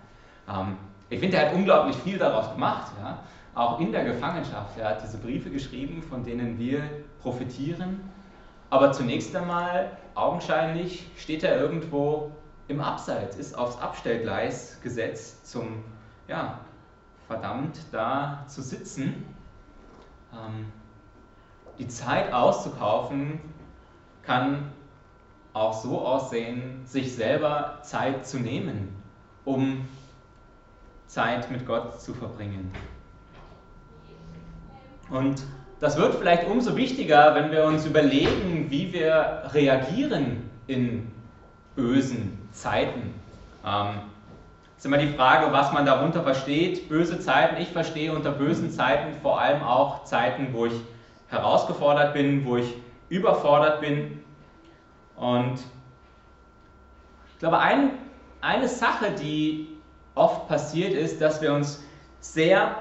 Ähm, 0.52 0.76
ich 1.10 1.20
finde, 1.20 1.36
er 1.36 1.46
hat 1.46 1.54
unglaublich 1.54 1.96
viel 1.96 2.18
daraus 2.18 2.52
gemacht. 2.52 2.90
Ja? 3.00 3.20
Auch 3.54 3.78
in 3.78 3.92
der 3.92 4.04
Gefangenschaft. 4.04 4.76
Er 4.78 4.90
hat 4.90 5.02
diese 5.02 5.18
Briefe 5.18 5.48
geschrieben, 5.48 6.02
von 6.02 6.24
denen 6.24 6.58
wir 6.58 6.82
profitieren. 7.22 8.00
Aber 8.70 8.90
zunächst 8.90 9.34
einmal, 9.36 9.92
augenscheinlich, 10.16 11.08
steht 11.16 11.44
er 11.44 11.56
irgendwo 11.56 12.32
im 12.66 12.80
Abseits, 12.80 13.36
ist 13.36 13.56
aufs 13.56 13.78
Abstellgleis 13.80 14.80
gesetzt, 14.82 15.50
zum, 15.50 15.84
ja, 16.26 16.58
verdammt 17.28 17.78
da 17.92 18.44
zu 18.48 18.60
sitzen. 18.60 19.24
Ähm, 20.32 20.66
die 21.78 21.88
Zeit 21.88 22.32
auszukaufen 22.32 23.40
kann 24.22 24.72
auch 25.52 25.72
so 25.72 26.00
aussehen, 26.00 26.82
sich 26.84 27.14
selber 27.14 27.78
Zeit 27.82 28.26
zu 28.26 28.38
nehmen, 28.38 28.94
um 29.44 29.88
Zeit 31.06 31.50
mit 31.50 31.66
Gott 31.66 32.00
zu 32.00 32.14
verbringen. 32.14 32.72
Und 35.10 35.42
das 35.80 35.96
wird 35.96 36.16
vielleicht 36.16 36.46
umso 36.48 36.76
wichtiger, 36.76 37.34
wenn 37.34 37.50
wir 37.50 37.64
uns 37.64 37.86
überlegen, 37.86 38.66
wie 38.70 38.92
wir 38.92 39.44
reagieren 39.52 40.50
in 40.66 41.10
bösen 41.74 42.48
Zeiten. 42.52 43.14
Ähm, 43.64 44.00
ist 44.78 44.86
immer 44.86 44.98
die 44.98 45.08
Frage, 45.08 45.52
was 45.52 45.72
man 45.72 45.84
darunter 45.84 46.22
versteht. 46.22 46.88
Böse 46.88 47.18
Zeiten. 47.18 47.60
Ich 47.60 47.70
verstehe 47.70 48.12
unter 48.12 48.30
bösen 48.30 48.70
Zeiten 48.70 49.20
vor 49.20 49.40
allem 49.40 49.62
auch 49.62 50.04
Zeiten, 50.04 50.52
wo 50.52 50.66
ich 50.66 50.80
herausgefordert 51.26 52.14
bin, 52.14 52.46
wo 52.46 52.58
ich 52.58 52.74
überfordert 53.08 53.80
bin. 53.80 54.22
Und 55.16 55.58
ich 57.32 57.38
glaube, 57.40 57.58
ein, 57.58 57.90
eine 58.40 58.68
Sache, 58.68 59.10
die 59.10 59.66
oft 60.14 60.46
passiert, 60.46 60.92
ist, 60.92 61.20
dass 61.20 61.42
wir 61.42 61.52
uns 61.52 61.82
sehr 62.20 62.76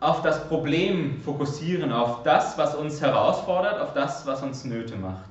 auf 0.00 0.22
das 0.22 0.48
Problem 0.48 1.20
fokussieren, 1.20 1.92
auf 1.92 2.24
das, 2.24 2.58
was 2.58 2.74
uns 2.74 3.00
herausfordert, 3.00 3.80
auf 3.80 3.92
das, 3.92 4.26
was 4.26 4.42
uns 4.42 4.64
Nöte 4.64 4.96
macht. 4.96 5.30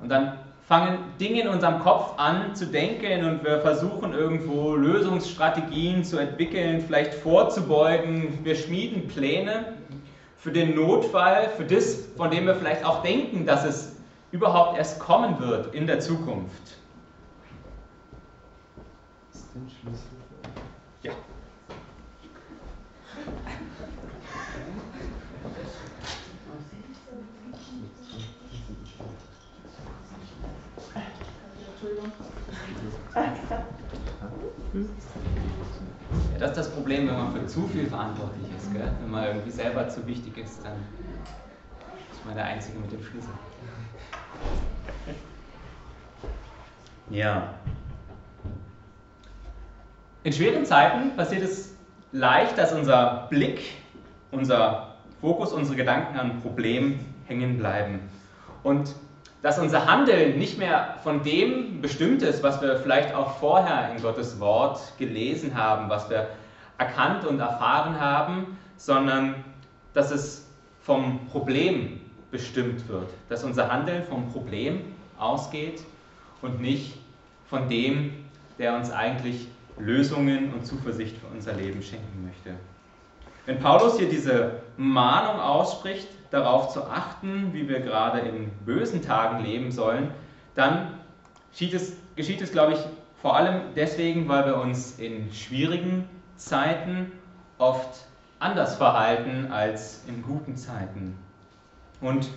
Und 0.00 0.10
dann 0.10 0.38
fangen 0.66 0.98
Dinge 1.20 1.42
in 1.42 1.48
unserem 1.48 1.80
Kopf 1.80 2.18
an 2.18 2.54
zu 2.54 2.66
denken 2.66 3.24
und 3.24 3.44
wir 3.44 3.60
versuchen 3.60 4.14
irgendwo 4.14 4.74
Lösungsstrategien 4.74 6.04
zu 6.04 6.18
entwickeln, 6.18 6.80
vielleicht 6.80 7.14
vorzubeugen. 7.14 8.38
Wir 8.44 8.54
schmieden 8.54 9.08
Pläne 9.08 9.74
für 10.38 10.52
den 10.52 10.74
Notfall, 10.74 11.50
für 11.56 11.64
das, 11.64 12.06
von 12.16 12.30
dem 12.30 12.46
wir 12.46 12.54
vielleicht 12.54 12.84
auch 12.84 13.02
denken, 13.02 13.44
dass 13.46 13.64
es 13.64 13.96
überhaupt 14.30 14.78
erst 14.78 14.98
kommen 15.00 15.38
wird 15.38 15.74
in 15.74 15.86
der 15.86 16.00
Zukunft. 16.00 16.78
Ist 19.32 19.54
den 19.54 19.68
Schlüssel? 19.68 20.08
Ja. 21.02 21.12
Ja, 33.14 33.22
das 36.38 36.50
ist 36.50 36.56
das 36.56 36.70
Problem, 36.70 37.06
wenn 37.06 37.14
man 37.14 37.32
für 37.32 37.46
zu 37.46 37.68
viel 37.68 37.86
verantwortlich 37.86 38.46
ist. 38.56 38.72
Gell? 38.72 38.90
Wenn 39.00 39.10
man 39.10 39.24
irgendwie 39.24 39.50
selber 39.50 39.88
zu 39.88 40.04
wichtig 40.06 40.36
ist, 40.38 40.64
dann 40.64 40.72
ist 42.12 42.24
man 42.24 42.34
der 42.34 42.44
Einzige 42.44 42.78
mit 42.78 42.90
dem 42.90 43.02
Schlüssel. 43.02 43.30
Ja. 47.10 47.54
In 50.24 50.32
schweren 50.32 50.64
Zeiten 50.64 51.14
passiert 51.16 51.42
es 51.42 51.76
leicht, 52.10 52.58
dass 52.58 52.72
unser 52.72 53.28
Blick, 53.30 53.60
unser 54.32 54.94
Fokus, 55.20 55.52
unsere 55.52 55.76
Gedanken 55.76 56.18
an 56.18 56.40
Problemen 56.40 56.98
hängen 57.26 57.58
bleiben. 57.58 58.00
Und 58.62 58.94
dass 59.44 59.58
unser 59.58 59.84
Handeln 59.84 60.38
nicht 60.38 60.56
mehr 60.56 60.96
von 61.02 61.22
dem 61.22 61.82
bestimmt 61.82 62.22
ist, 62.22 62.42
was 62.42 62.62
wir 62.62 62.78
vielleicht 62.78 63.14
auch 63.14 63.36
vorher 63.36 63.90
in 63.94 64.00
Gottes 64.00 64.40
Wort 64.40 64.80
gelesen 64.96 65.54
haben, 65.54 65.90
was 65.90 66.08
wir 66.08 66.30
erkannt 66.78 67.26
und 67.26 67.38
erfahren 67.40 68.00
haben, 68.00 68.56
sondern 68.78 69.44
dass 69.92 70.10
es 70.10 70.48
vom 70.80 71.26
Problem 71.26 72.00
bestimmt 72.30 72.88
wird, 72.88 73.10
dass 73.28 73.44
unser 73.44 73.70
Handeln 73.70 74.04
vom 74.04 74.32
Problem 74.32 74.80
ausgeht 75.18 75.82
und 76.40 76.62
nicht 76.62 76.94
von 77.50 77.68
dem, 77.68 78.14
der 78.58 78.74
uns 78.74 78.90
eigentlich 78.90 79.46
Lösungen 79.76 80.54
und 80.54 80.64
Zuversicht 80.64 81.18
für 81.18 81.26
unser 81.26 81.52
Leben 81.52 81.82
schenken 81.82 82.24
möchte. 82.24 82.58
Wenn 83.44 83.60
Paulus 83.60 83.98
hier 83.98 84.08
diese 84.08 84.52
Mahnung 84.78 85.38
ausspricht, 85.38 86.08
darauf 86.34 86.68
zu 86.68 86.84
achten, 86.84 87.52
wie 87.52 87.68
wir 87.68 87.80
gerade 87.80 88.18
in 88.18 88.50
bösen 88.66 89.02
Tagen 89.02 89.44
leben 89.44 89.70
sollen, 89.70 90.10
dann 90.54 90.98
geschieht 91.52 91.74
es, 91.74 91.96
geschieht 92.16 92.42
es 92.42 92.50
glaube 92.50 92.72
ich, 92.72 92.78
vor 93.22 93.36
allem 93.36 93.60
deswegen, 93.76 94.28
weil 94.28 94.44
wir 94.44 94.58
uns 94.58 94.98
in 94.98 95.32
schwierigen 95.32 96.08
Zeiten 96.36 97.12
oft 97.58 98.06
anders 98.40 98.76
verhalten 98.76 99.50
als 99.50 100.04
in 100.08 100.22
guten 100.22 100.56
Zeiten. 100.56 101.16
Und 102.00 102.28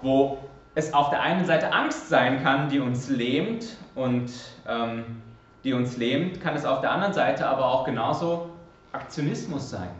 wo 0.00 0.38
es 0.76 0.94
auf 0.94 1.10
der 1.10 1.20
einen 1.20 1.44
Seite 1.44 1.72
Angst 1.72 2.08
sein 2.08 2.42
kann, 2.42 2.68
die 2.68 2.78
uns 2.78 3.10
lähmt 3.10 3.76
und 3.96 4.30
ähm, 4.66 5.20
die 5.64 5.74
uns 5.74 5.96
lähmt, 5.96 6.40
kann 6.40 6.54
es 6.54 6.64
auf 6.64 6.80
der 6.80 6.92
anderen 6.92 7.12
Seite 7.12 7.46
aber 7.46 7.66
auch 7.66 7.84
genauso 7.84 8.50
Aktionismus 8.92 9.68
sein. 9.68 9.90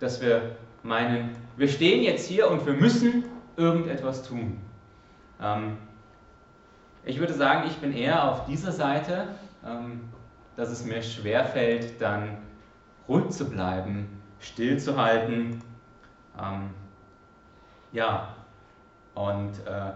Dass 0.00 0.20
wir 0.20 0.56
meinen, 0.82 1.36
wir 1.56 1.68
stehen 1.68 2.02
jetzt 2.02 2.26
hier 2.26 2.50
und 2.50 2.64
wir 2.66 2.74
müssen 2.74 3.24
irgendetwas 3.56 4.22
tun. 4.22 4.60
Ähm, 5.40 5.76
ich 7.04 7.18
würde 7.18 7.34
sagen, 7.34 7.68
ich 7.68 7.76
bin 7.78 7.92
eher 7.92 8.30
auf 8.30 8.46
dieser 8.46 8.72
Seite, 8.72 9.28
ähm, 9.66 10.08
dass 10.56 10.70
es 10.70 10.84
mir 10.84 11.02
schwerfällt, 11.02 12.00
dann 12.00 12.38
ruhig 13.08 13.30
zu 13.30 13.48
bleiben, 13.48 14.20
stillzuhalten. 14.40 15.62
Ähm, 16.40 16.70
ja, 17.92 18.34
und 19.14 19.52
äh, 19.66 19.92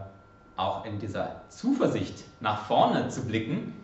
auch 0.56 0.84
in 0.84 0.98
dieser 0.98 1.42
Zuversicht 1.48 2.24
nach 2.40 2.66
vorne 2.66 3.08
zu 3.08 3.26
blicken, 3.26 3.74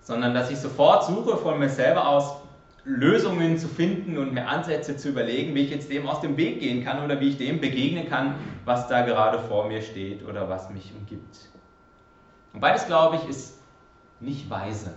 sondern 0.00 0.32
dass 0.32 0.50
ich 0.50 0.58
sofort 0.58 1.04
suche 1.04 1.36
von 1.36 1.58
mir 1.58 1.68
selber 1.68 2.08
aus 2.08 2.39
Lösungen 2.84 3.58
zu 3.58 3.68
finden 3.68 4.16
und 4.16 4.32
mir 4.32 4.48
Ansätze 4.48 4.96
zu 4.96 5.10
überlegen, 5.10 5.54
wie 5.54 5.62
ich 5.62 5.70
jetzt 5.70 5.90
dem 5.90 6.08
aus 6.08 6.20
dem 6.20 6.36
Weg 6.36 6.60
gehen 6.60 6.84
kann 6.84 7.04
oder 7.04 7.20
wie 7.20 7.28
ich 7.28 7.36
dem 7.36 7.60
begegnen 7.60 8.08
kann, 8.08 8.34
was 8.64 8.88
da 8.88 9.02
gerade 9.02 9.38
vor 9.38 9.68
mir 9.68 9.82
steht 9.82 10.26
oder 10.26 10.48
was 10.48 10.70
mich 10.70 10.92
umgibt. 10.98 11.50
Und 12.52 12.60
beides, 12.60 12.86
glaube 12.86 13.16
ich, 13.16 13.28
ist 13.28 13.58
nicht 14.18 14.48
weise 14.48 14.94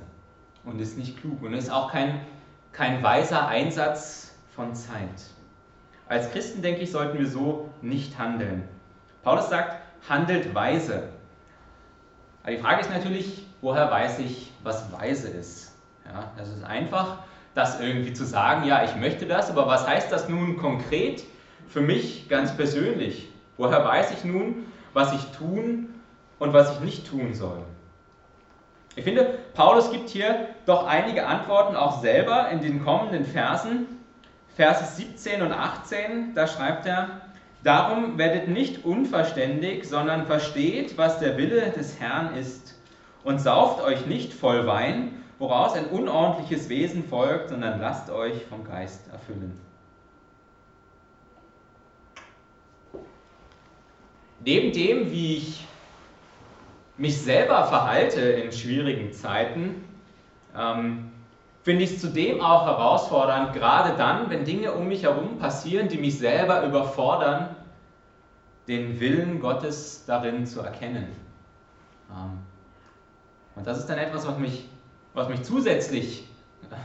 und 0.64 0.80
ist 0.80 0.98
nicht 0.98 1.20
klug 1.20 1.42
und 1.44 1.54
ist 1.54 1.70
auch 1.70 1.92
kein, 1.92 2.22
kein 2.72 3.04
weiser 3.04 3.48
Einsatz 3.48 4.34
von 4.56 4.76
Zeit. 4.76 5.32
Als 6.08 6.32
Christen, 6.32 6.62
denke 6.62 6.82
ich, 6.82 6.92
sollten 6.92 7.18
wir 7.18 7.28
so 7.28 7.70
nicht 7.82 8.18
handeln. 8.18 8.64
Paulus 9.24 9.50
sagt, 9.50 9.78
handelt 10.08 10.54
weise. 10.54 11.10
Aber 12.44 12.52
die 12.52 12.58
Frage 12.58 12.82
ist 12.82 12.90
natürlich, 12.90 13.46
woher 13.62 13.90
weiß 13.90 14.20
ich, 14.20 14.52
was 14.64 14.92
weise 14.92 15.30
ist? 15.30 15.76
Ja, 16.06 16.32
das 16.38 16.50
ist 16.50 16.64
einfach, 16.64 17.23
das 17.56 17.80
irgendwie 17.80 18.14
zu 18.14 18.26
sagen, 18.26 18.66
ja, 18.66 18.84
ich 18.84 18.96
möchte 18.96 19.26
das, 19.26 19.50
aber 19.50 19.68
was 19.68 19.88
heißt 19.88 20.12
das 20.12 20.30
nun 20.30 20.58
konkret 20.58 21.24
für 21.68 21.82
mich 21.82 22.28
ganz 22.30 22.56
persönlich? 22.56 23.30
Woher 23.58 23.86
weiß 23.86 24.12
ich 24.12 24.24
nun, 24.24 24.66
was 24.94 25.14
ich 25.14 25.26
tun 25.38 25.90
und 26.40 26.54
was 26.54 26.74
ich 26.74 26.80
nicht 26.80 27.08
tun 27.08 27.34
soll? 27.34 27.64
Ich 28.96 29.04
finde, 29.04 29.40
Paulus 29.54 29.92
gibt 29.92 30.10
hier 30.10 30.50
doch 30.66 30.86
einige 30.86 31.26
Antworten 31.26 31.76
auch 31.76 32.02
selber 32.02 32.50
in 32.50 32.62
den 32.62 32.84
kommenden 32.84 33.26
Versen. 33.26 33.88
Verse 34.56 34.84
17 34.84 35.42
und 35.42 35.52
18, 35.52 36.36
da 36.36 36.46
schreibt 36.48 36.86
er, 36.86 37.22
Darum 37.64 38.18
werdet 38.18 38.50
nicht 38.50 38.84
unverständig, 38.84 39.88
sondern 39.88 40.26
versteht, 40.26 40.98
was 40.98 41.20
der 41.20 41.38
Wille 41.38 41.72
des 41.72 41.98
Herrn 42.00 42.36
ist. 42.36 42.78
Und 43.24 43.40
sauft 43.40 43.82
euch 43.82 44.06
nicht 44.06 44.34
voll 44.34 44.68
Wein, 44.68 45.23
woraus 45.44 45.74
ein 45.74 45.88
unordentliches 45.88 46.70
Wesen 46.70 47.04
folgt, 47.04 47.50
sondern 47.50 47.82
lasst 47.82 48.10
euch 48.10 48.46
vom 48.46 48.64
Geist 48.64 49.12
erfüllen. 49.12 49.60
Neben 54.40 54.72
dem, 54.72 55.12
wie 55.12 55.36
ich 55.36 55.68
mich 56.96 57.22
selber 57.22 57.66
verhalte 57.66 58.22
in 58.22 58.54
schwierigen 58.54 59.12
Zeiten, 59.12 59.84
ähm, 60.58 61.12
finde 61.64 61.84
ich 61.84 61.92
es 61.92 62.00
zudem 62.02 62.40
auch 62.40 62.66
herausfordernd, 62.66 63.52
gerade 63.52 63.98
dann, 63.98 64.30
wenn 64.30 64.46
Dinge 64.46 64.72
um 64.72 64.88
mich 64.88 65.04
herum 65.04 65.40
passieren, 65.40 65.90
die 65.90 65.98
mich 65.98 66.18
selber 66.18 66.64
überfordern, 66.64 67.54
den 68.70 68.98
Willen 69.02 69.42
Gottes 69.42 70.06
darin 70.06 70.46
zu 70.46 70.62
erkennen. 70.62 71.08
Ähm, 72.10 72.40
und 73.56 73.68
das 73.68 73.80
ist 73.80 73.88
dann 73.88 73.98
etwas, 73.98 74.26
was 74.26 74.38
mich, 74.38 74.70
was 75.14 75.30
mich 75.30 75.44
zusätzlich 75.44 76.28
äh, 76.72 76.76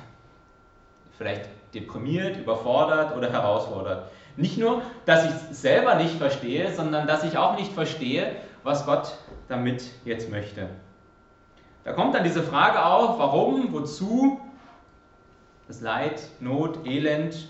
vielleicht 1.17 1.49
deprimiert, 1.75 2.37
überfordert 2.37 3.17
oder 3.17 3.31
herausfordert. 3.31 4.11
Nicht 4.37 4.59
nur, 4.59 4.83
dass 5.05 5.25
ich 5.25 5.51
es 5.51 5.63
selber 5.63 5.97
nicht 5.97 6.15
verstehe, 6.15 6.73
sondern 6.73 7.07
dass 7.07 7.25
ich 7.25 7.37
auch 7.37 7.57
nicht 7.57 7.73
verstehe, 7.73 8.37
was 8.63 8.87
Gott 8.87 9.17
damit 9.49 9.91
jetzt 10.05 10.31
möchte. 10.31 10.69
Da 11.85 11.93
kommt 11.93 12.15
dann 12.15 12.25
diese 12.25 12.43
Frage 12.43 12.85
auf, 12.85 13.19
warum, 13.19 13.73
wozu 13.73 14.41
das 15.67 15.81
Leid, 15.81 16.21
Not, 16.41 16.87
Elend 16.87 17.49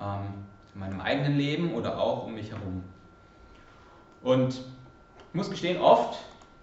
ähm, 0.00 0.44
in 0.74 0.80
meinem 0.80 1.00
eigenen 1.00 1.36
Leben 1.36 1.74
oder 1.74 1.98
auch 1.98 2.24
um 2.24 2.34
mich 2.34 2.50
herum. 2.50 2.82
Und 4.22 4.54
ich 4.54 5.34
muss 5.34 5.50
gestehen, 5.50 5.80
oft 5.80 6.18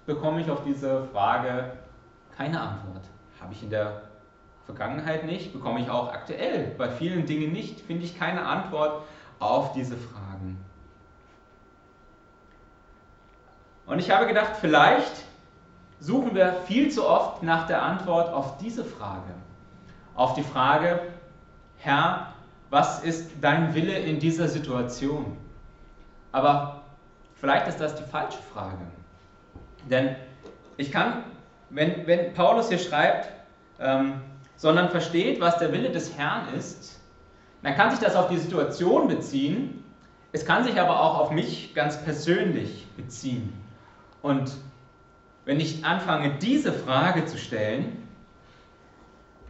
bekomme 0.06 0.42
ich 0.42 0.50
auf 0.50 0.64
diese 0.64 1.04
Frage 1.14 1.72
keine 2.36 2.60
Antwort. 2.60 3.04
Habe 3.40 3.54
ich 3.54 3.64
in 3.64 3.70
der 3.70 4.02
Vergangenheit 4.66 5.26
nicht, 5.26 5.54
bekomme 5.54 5.80
ich 5.80 5.90
auch 5.90 6.12
aktuell 6.12 6.76
bei 6.78 6.90
vielen 6.90 7.26
Dingen 7.26 7.52
nicht, 7.52 7.80
finde 7.80 8.04
ich 8.04 8.20
keine 8.20 8.46
Antwort 8.46 9.04
auf 9.40 9.72
diese 9.74 9.96
Fragen. 9.96 10.64
Und 13.86 14.00
ich 14.00 14.12
habe 14.12 14.28
gedacht, 14.28 14.58
vielleicht 14.60 15.14
suchen 16.00 16.36
wir 16.36 16.54
viel 16.68 16.92
zu 16.92 17.08
oft 17.08 17.44
nach 17.44 17.68
der 17.68 17.82
Antwort 17.82 18.32
auf 18.34 18.58
diese 18.58 18.84
Frage. 18.84 19.34
Auf 20.16 20.34
die 20.34 20.44
Frage, 20.44 21.00
Herr, 21.78 22.34
was 22.70 23.04
ist 23.04 23.32
dein 23.40 23.74
Wille 23.74 23.98
in 23.98 24.20
dieser 24.20 24.50
Situation? 24.50 25.38
Aber 26.34 26.82
vielleicht 27.36 27.68
ist 27.68 27.80
das 27.80 27.96
die 27.96 28.04
falsche 28.04 28.40
Frage. 28.54 28.86
Denn 29.90 30.16
ich 30.76 30.92
kann, 30.92 31.24
wenn, 31.70 32.08
wenn 32.08 32.34
Paulus 32.34 32.70
hier 32.70 32.80
schreibt, 32.80 33.30
ähm, 33.80 34.22
sondern 34.56 34.90
versteht, 34.90 35.40
was 35.40 35.58
der 35.58 35.72
Wille 35.72 35.92
des 35.92 36.18
Herrn 36.18 36.54
ist, 36.56 37.00
dann 37.64 37.76
kann 37.76 37.92
sich 37.92 38.00
das 38.00 38.16
auf 38.16 38.30
die 38.30 38.38
Situation 38.38 39.08
beziehen, 39.08 39.84
es 40.32 40.46
kann 40.46 40.64
sich 40.64 40.80
aber 40.80 41.02
auch 41.02 41.20
auf 41.20 41.32
mich 41.32 41.74
ganz 41.74 42.04
persönlich 42.04 42.86
beziehen. 42.96 43.54
Und 44.22 44.52
wenn 45.46 45.60
ich 45.60 45.86
anfange, 45.86 46.36
diese 46.42 46.74
Frage 46.74 47.26
zu 47.26 47.38
stellen, 47.38 48.08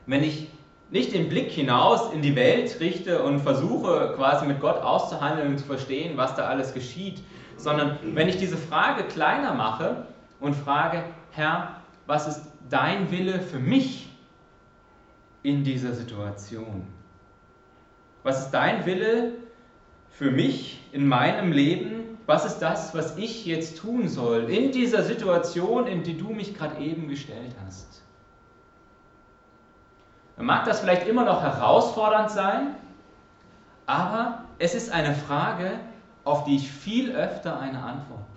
wenn 0.06 0.24
ich 0.24 0.50
nicht 0.90 1.14
den 1.14 1.28
Blick 1.28 1.52
hinaus 1.52 2.14
in 2.14 2.22
die 2.22 2.36
Welt 2.36 2.80
richte 2.80 3.24
und 3.24 3.42
versuche 3.42 4.14
quasi 4.16 4.46
mit 4.46 4.62
Gott 4.62 4.82
auszuhandeln 4.82 5.50
und 5.50 5.58
zu 5.58 5.66
verstehen, 5.66 6.16
was 6.16 6.36
da 6.36 6.44
alles 6.44 6.74
geschieht, 6.74 7.22
sondern 7.58 7.98
wenn 8.14 8.30
ich 8.30 8.38
diese 8.38 8.56
Frage 8.56 9.04
kleiner 9.04 9.54
mache 9.54 10.06
und 10.40 10.56
frage, 10.56 11.04
Herr, 11.32 11.82
was 12.08 12.28
ist 12.28 12.42
dein 12.70 13.12
Wille 13.12 13.42
für 13.42 13.60
mich 13.60 14.10
in 15.44 15.64
dieser 15.64 15.94
Situation? 15.94 16.88
Was 18.24 18.46
ist 18.46 18.52
dein 18.52 18.86
Wille 18.86 19.34
für 20.10 20.32
mich 20.32 20.82
in 20.92 21.08
meinem 21.08 21.52
Leben? 21.52 22.18
Was 22.26 22.46
ist 22.46 22.60
das, 22.60 22.96
was 22.96 23.18
ich 23.18 23.46
jetzt 23.46 23.78
tun 23.78 24.08
soll 24.08 24.50
in 24.50 24.72
dieser 24.72 25.04
Situation, 25.04 25.86
in 25.88 26.04
die 26.04 26.18
du 26.18 26.30
mich 26.30 26.56
gerade 26.56 26.82
eben 26.82 27.08
gestellt 27.08 27.56
hast? 27.66 28.02
Dann 30.38 30.46
mag 30.46 30.66
das 30.66 30.80
vielleicht 30.80 31.08
immer 31.08 31.24
noch 31.24 31.42
herausfordernd 31.42 32.32
sein, 32.32 32.76
aber 33.86 34.46
es 34.60 34.76
ist 34.76 34.92
eine 34.92 35.14
Frage, 35.14 35.80
auf 36.24 36.44
die 36.44 36.58
ich 36.58 36.72
viel 36.72 37.12
öfter 37.12 37.60
eine 37.60 37.82
Antwort. 37.82 38.37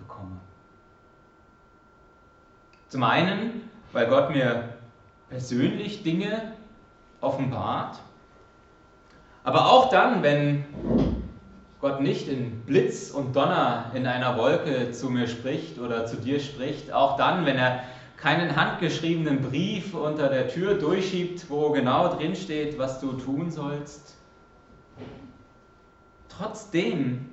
Zum 2.91 3.03
einen, 3.03 3.69
weil 3.93 4.07
Gott 4.07 4.31
mir 4.31 4.65
persönlich 5.29 6.03
Dinge 6.03 6.51
offenbart, 7.21 7.97
aber 9.45 9.71
auch 9.71 9.87
dann, 9.87 10.23
wenn 10.23 10.65
Gott 11.79 12.01
nicht 12.01 12.27
in 12.27 12.63
Blitz 12.65 13.11
und 13.11 13.33
Donner 13.33 13.91
in 13.93 14.05
einer 14.05 14.37
Wolke 14.37 14.91
zu 14.91 15.09
mir 15.09 15.27
spricht 15.27 15.79
oder 15.79 16.05
zu 16.05 16.17
dir 16.17 16.41
spricht, 16.41 16.91
auch 16.91 17.15
dann, 17.15 17.45
wenn 17.45 17.55
er 17.55 17.79
keinen 18.17 18.57
handgeschriebenen 18.57 19.41
Brief 19.41 19.93
unter 19.93 20.27
der 20.27 20.49
Tür 20.49 20.73
durchschiebt, 20.73 21.49
wo 21.49 21.69
genau 21.69 22.13
drin 22.13 22.35
steht, 22.35 22.77
was 22.77 22.99
du 22.99 23.13
tun 23.13 23.51
sollst. 23.51 24.17
Trotzdem 26.27 27.29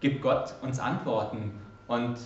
gibt 0.00 0.22
Gott 0.22 0.54
uns 0.62 0.80
Antworten. 0.80 1.52
Und 1.86 2.16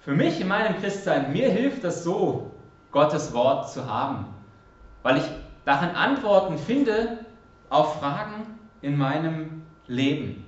für 0.00 0.12
mich 0.12 0.40
in 0.40 0.48
meinem 0.48 0.78
Christsein, 0.80 1.32
mir 1.32 1.50
hilft 1.50 1.84
das 1.84 2.04
so, 2.04 2.50
Gottes 2.90 3.32
Wort 3.32 3.70
zu 3.70 3.86
haben, 3.86 4.26
weil 5.02 5.18
ich 5.18 5.24
darin 5.64 5.90
Antworten 5.90 6.58
finde 6.58 7.18
auf 7.68 8.00
Fragen 8.00 8.58
in 8.82 8.96
meinem 8.96 9.62
leben. 9.86 10.44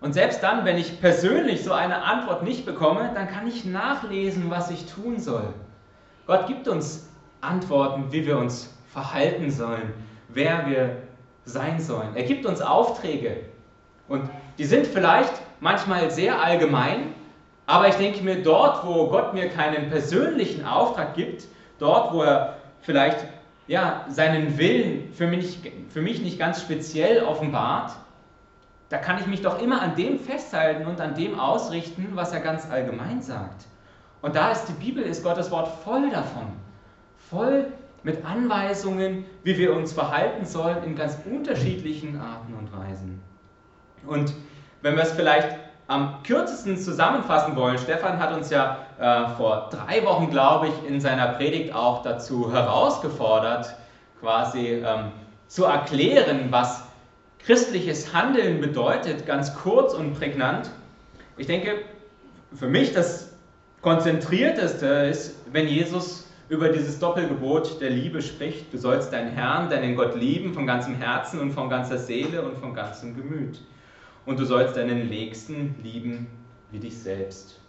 Und 0.00 0.12
selbst 0.12 0.42
dann, 0.42 0.64
wenn 0.64 0.76
ich 0.76 1.00
persönlich 1.00 1.62
so 1.62 1.72
eine 1.72 2.02
Antwort 2.02 2.42
nicht 2.42 2.66
bekomme, 2.66 3.10
dann 3.14 3.28
kann 3.28 3.46
ich 3.46 3.64
nachlesen, 3.64 4.50
was 4.50 4.70
ich 4.70 4.86
tun 4.86 5.18
soll. 5.18 5.54
Gott 6.26 6.46
gibt 6.46 6.68
uns 6.68 7.08
Antworten, 7.40 8.10
wie 8.10 8.26
wir 8.26 8.38
uns 8.38 8.74
verhalten 8.92 9.50
sollen, 9.50 9.92
wer 10.28 10.68
wir 10.68 10.96
sein 11.44 11.80
sollen. 11.80 12.14
Er 12.14 12.24
gibt 12.24 12.46
uns 12.46 12.60
Aufträge. 12.60 13.44
Und 14.08 14.28
die 14.58 14.64
sind 14.64 14.86
vielleicht 14.86 15.32
manchmal 15.60 16.10
sehr 16.10 16.42
allgemein, 16.42 17.14
aber 17.66 17.88
ich 17.88 17.94
denke 17.94 18.22
mir, 18.22 18.42
dort, 18.42 18.86
wo 18.86 19.08
Gott 19.08 19.34
mir 19.34 19.48
keinen 19.48 19.88
persönlichen 19.88 20.66
Auftrag 20.66 21.14
gibt, 21.14 21.44
dort, 21.78 22.12
wo 22.12 22.22
er 22.22 22.56
vielleicht 22.82 23.26
ja, 23.66 24.04
seinen 24.08 24.58
Willen 24.58 25.12
für 25.14 25.26
mich, 25.26 25.58
für 25.88 26.02
mich 26.02 26.20
nicht 26.20 26.38
ganz 26.38 26.60
speziell 26.60 27.24
offenbart, 27.24 27.92
da 28.90 28.98
kann 28.98 29.18
ich 29.18 29.26
mich 29.26 29.40
doch 29.40 29.60
immer 29.60 29.80
an 29.80 29.96
dem 29.96 30.18
festhalten 30.18 30.86
und 30.86 31.00
an 31.00 31.14
dem 31.14 31.40
ausrichten, 31.40 32.10
was 32.14 32.32
er 32.32 32.40
ganz 32.40 32.70
allgemein 32.70 33.22
sagt. 33.22 33.64
Und 34.20 34.36
da 34.36 34.50
ist 34.50 34.66
die 34.66 34.72
Bibel, 34.72 35.02
ist 35.02 35.22
Gottes 35.22 35.50
Wort 35.50 35.68
voll 35.82 36.10
davon. 36.10 36.48
Voll 37.30 37.66
mit 38.02 38.24
Anweisungen, 38.24 39.24
wie 39.42 39.56
wir 39.56 39.74
uns 39.74 39.92
verhalten 39.92 40.44
sollen 40.44 40.82
in 40.84 40.94
ganz 40.94 41.18
unterschiedlichen 41.24 42.20
Arten 42.20 42.54
und 42.54 42.70
Weisen. 42.72 43.22
Und 44.06 44.34
wenn 44.82 44.96
wir 44.96 45.02
es 45.02 45.12
vielleicht 45.12 45.56
am 45.86 46.22
kürzesten 46.22 46.76
zusammenfassen 46.78 47.56
wollen, 47.56 47.78
Stefan 47.78 48.18
hat 48.18 48.32
uns 48.34 48.50
ja 48.50 48.78
äh, 48.98 49.28
vor 49.36 49.68
drei 49.70 50.04
Wochen, 50.04 50.30
glaube 50.30 50.68
ich, 50.68 50.88
in 50.88 51.00
seiner 51.00 51.28
Predigt 51.28 51.74
auch 51.74 52.02
dazu 52.02 52.52
herausgefordert, 52.52 53.74
quasi 54.20 54.82
ähm, 54.84 55.12
zu 55.46 55.64
erklären, 55.64 56.46
was 56.50 56.84
christliches 57.38 58.14
Handeln 58.14 58.60
bedeutet, 58.60 59.26
ganz 59.26 59.54
kurz 59.54 59.92
und 59.92 60.14
prägnant. 60.14 60.70
Ich 61.36 61.46
denke, 61.46 61.82
für 62.54 62.68
mich 62.68 62.94
das 62.94 63.32
konzentrierteste 63.82 64.86
ist, 64.86 65.36
wenn 65.52 65.68
Jesus 65.68 66.26
über 66.48 66.70
dieses 66.70 66.98
Doppelgebot 66.98 67.80
der 67.82 67.90
Liebe 67.90 68.22
spricht. 68.22 68.72
Du 68.72 68.78
sollst 68.78 69.12
deinen 69.12 69.30
Herrn, 69.30 69.68
deinen 69.68 69.96
Gott 69.96 70.14
lieben 70.14 70.54
von 70.54 70.66
ganzem 70.66 70.94
Herzen 70.94 71.40
und 71.40 71.52
von 71.52 71.68
ganzer 71.68 71.98
Seele 71.98 72.42
und 72.42 72.58
von 72.58 72.74
ganzem 72.74 73.14
Gemüt 73.14 73.60
und 74.26 74.38
du 74.38 74.44
sollst 74.44 74.76
deinen 74.76 75.08
Nächsten 75.08 75.74
lieben 75.82 76.26
wie 76.70 76.78
dich 76.78 76.98
selbst. 76.98 77.60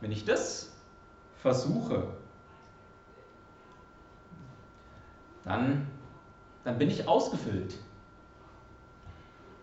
Wenn 0.00 0.12
ich 0.12 0.24
das 0.24 0.72
versuche, 1.42 2.08
dann, 5.44 5.86
dann 6.64 6.78
bin 6.78 6.90
ich 6.90 7.08
ausgefüllt. 7.08 7.76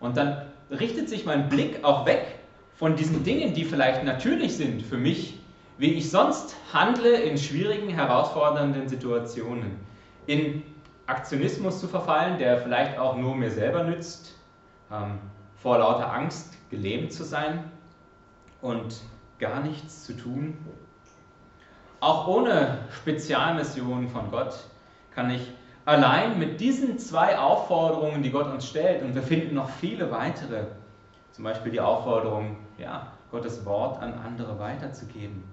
Und 0.00 0.16
dann 0.16 0.46
richtet 0.70 1.08
sich 1.08 1.24
mein 1.24 1.48
Blick 1.48 1.84
auch 1.84 2.06
weg 2.06 2.38
von 2.74 2.96
diesen 2.96 3.22
Dingen, 3.24 3.54
die 3.54 3.64
vielleicht 3.64 4.04
natürlich 4.04 4.56
sind 4.56 4.82
für 4.82 4.96
mich, 4.96 5.38
wie 5.78 5.92
ich 5.94 6.10
sonst 6.10 6.56
handle 6.72 7.14
in 7.22 7.38
schwierigen, 7.38 7.88
herausfordernden 7.88 8.88
Situationen. 8.88 9.78
In 10.26 10.62
Aktionismus 11.06 11.80
zu 11.80 11.88
verfallen, 11.88 12.38
der 12.38 12.58
vielleicht 12.58 12.98
auch 12.98 13.16
nur 13.16 13.34
mir 13.34 13.50
selber 13.50 13.84
nützt, 13.84 14.34
ähm, 14.90 15.18
vor 15.56 15.78
lauter 15.78 16.12
Angst 16.12 16.54
gelähmt 16.70 17.12
zu 17.12 17.24
sein 17.24 17.70
und 18.60 19.02
gar 19.38 19.60
nichts 19.60 20.04
zu 20.04 20.14
tun. 20.14 20.56
Auch 22.00 22.26
ohne 22.28 22.78
Spezialmissionen 22.90 24.08
von 24.08 24.30
Gott 24.30 24.54
kann 25.14 25.30
ich 25.30 25.52
allein 25.84 26.38
mit 26.38 26.60
diesen 26.60 26.98
zwei 26.98 27.38
Aufforderungen, 27.38 28.22
die 28.22 28.30
Gott 28.30 28.46
uns 28.46 28.68
stellt, 28.68 29.02
und 29.02 29.14
wir 29.14 29.22
finden 29.22 29.54
noch 29.54 29.68
viele 29.68 30.10
weitere, 30.10 30.64
zum 31.32 31.44
Beispiel 31.44 31.72
die 31.72 31.80
Aufforderung, 31.80 32.56
ja, 32.78 33.08
Gottes 33.30 33.64
Wort 33.64 34.00
an 34.02 34.14
andere 34.14 34.58
weiterzugeben. 34.58 35.44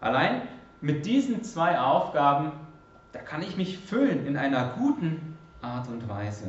Allein 0.00 0.42
mit 0.80 1.06
diesen 1.06 1.42
zwei 1.42 1.80
Aufgaben 1.80 2.52
da 3.14 3.20
kann 3.20 3.42
ich 3.42 3.56
mich 3.56 3.78
füllen 3.78 4.26
in 4.26 4.36
einer 4.36 4.70
guten 4.76 5.38
Art 5.62 5.86
und 5.86 6.08
Weise. 6.08 6.46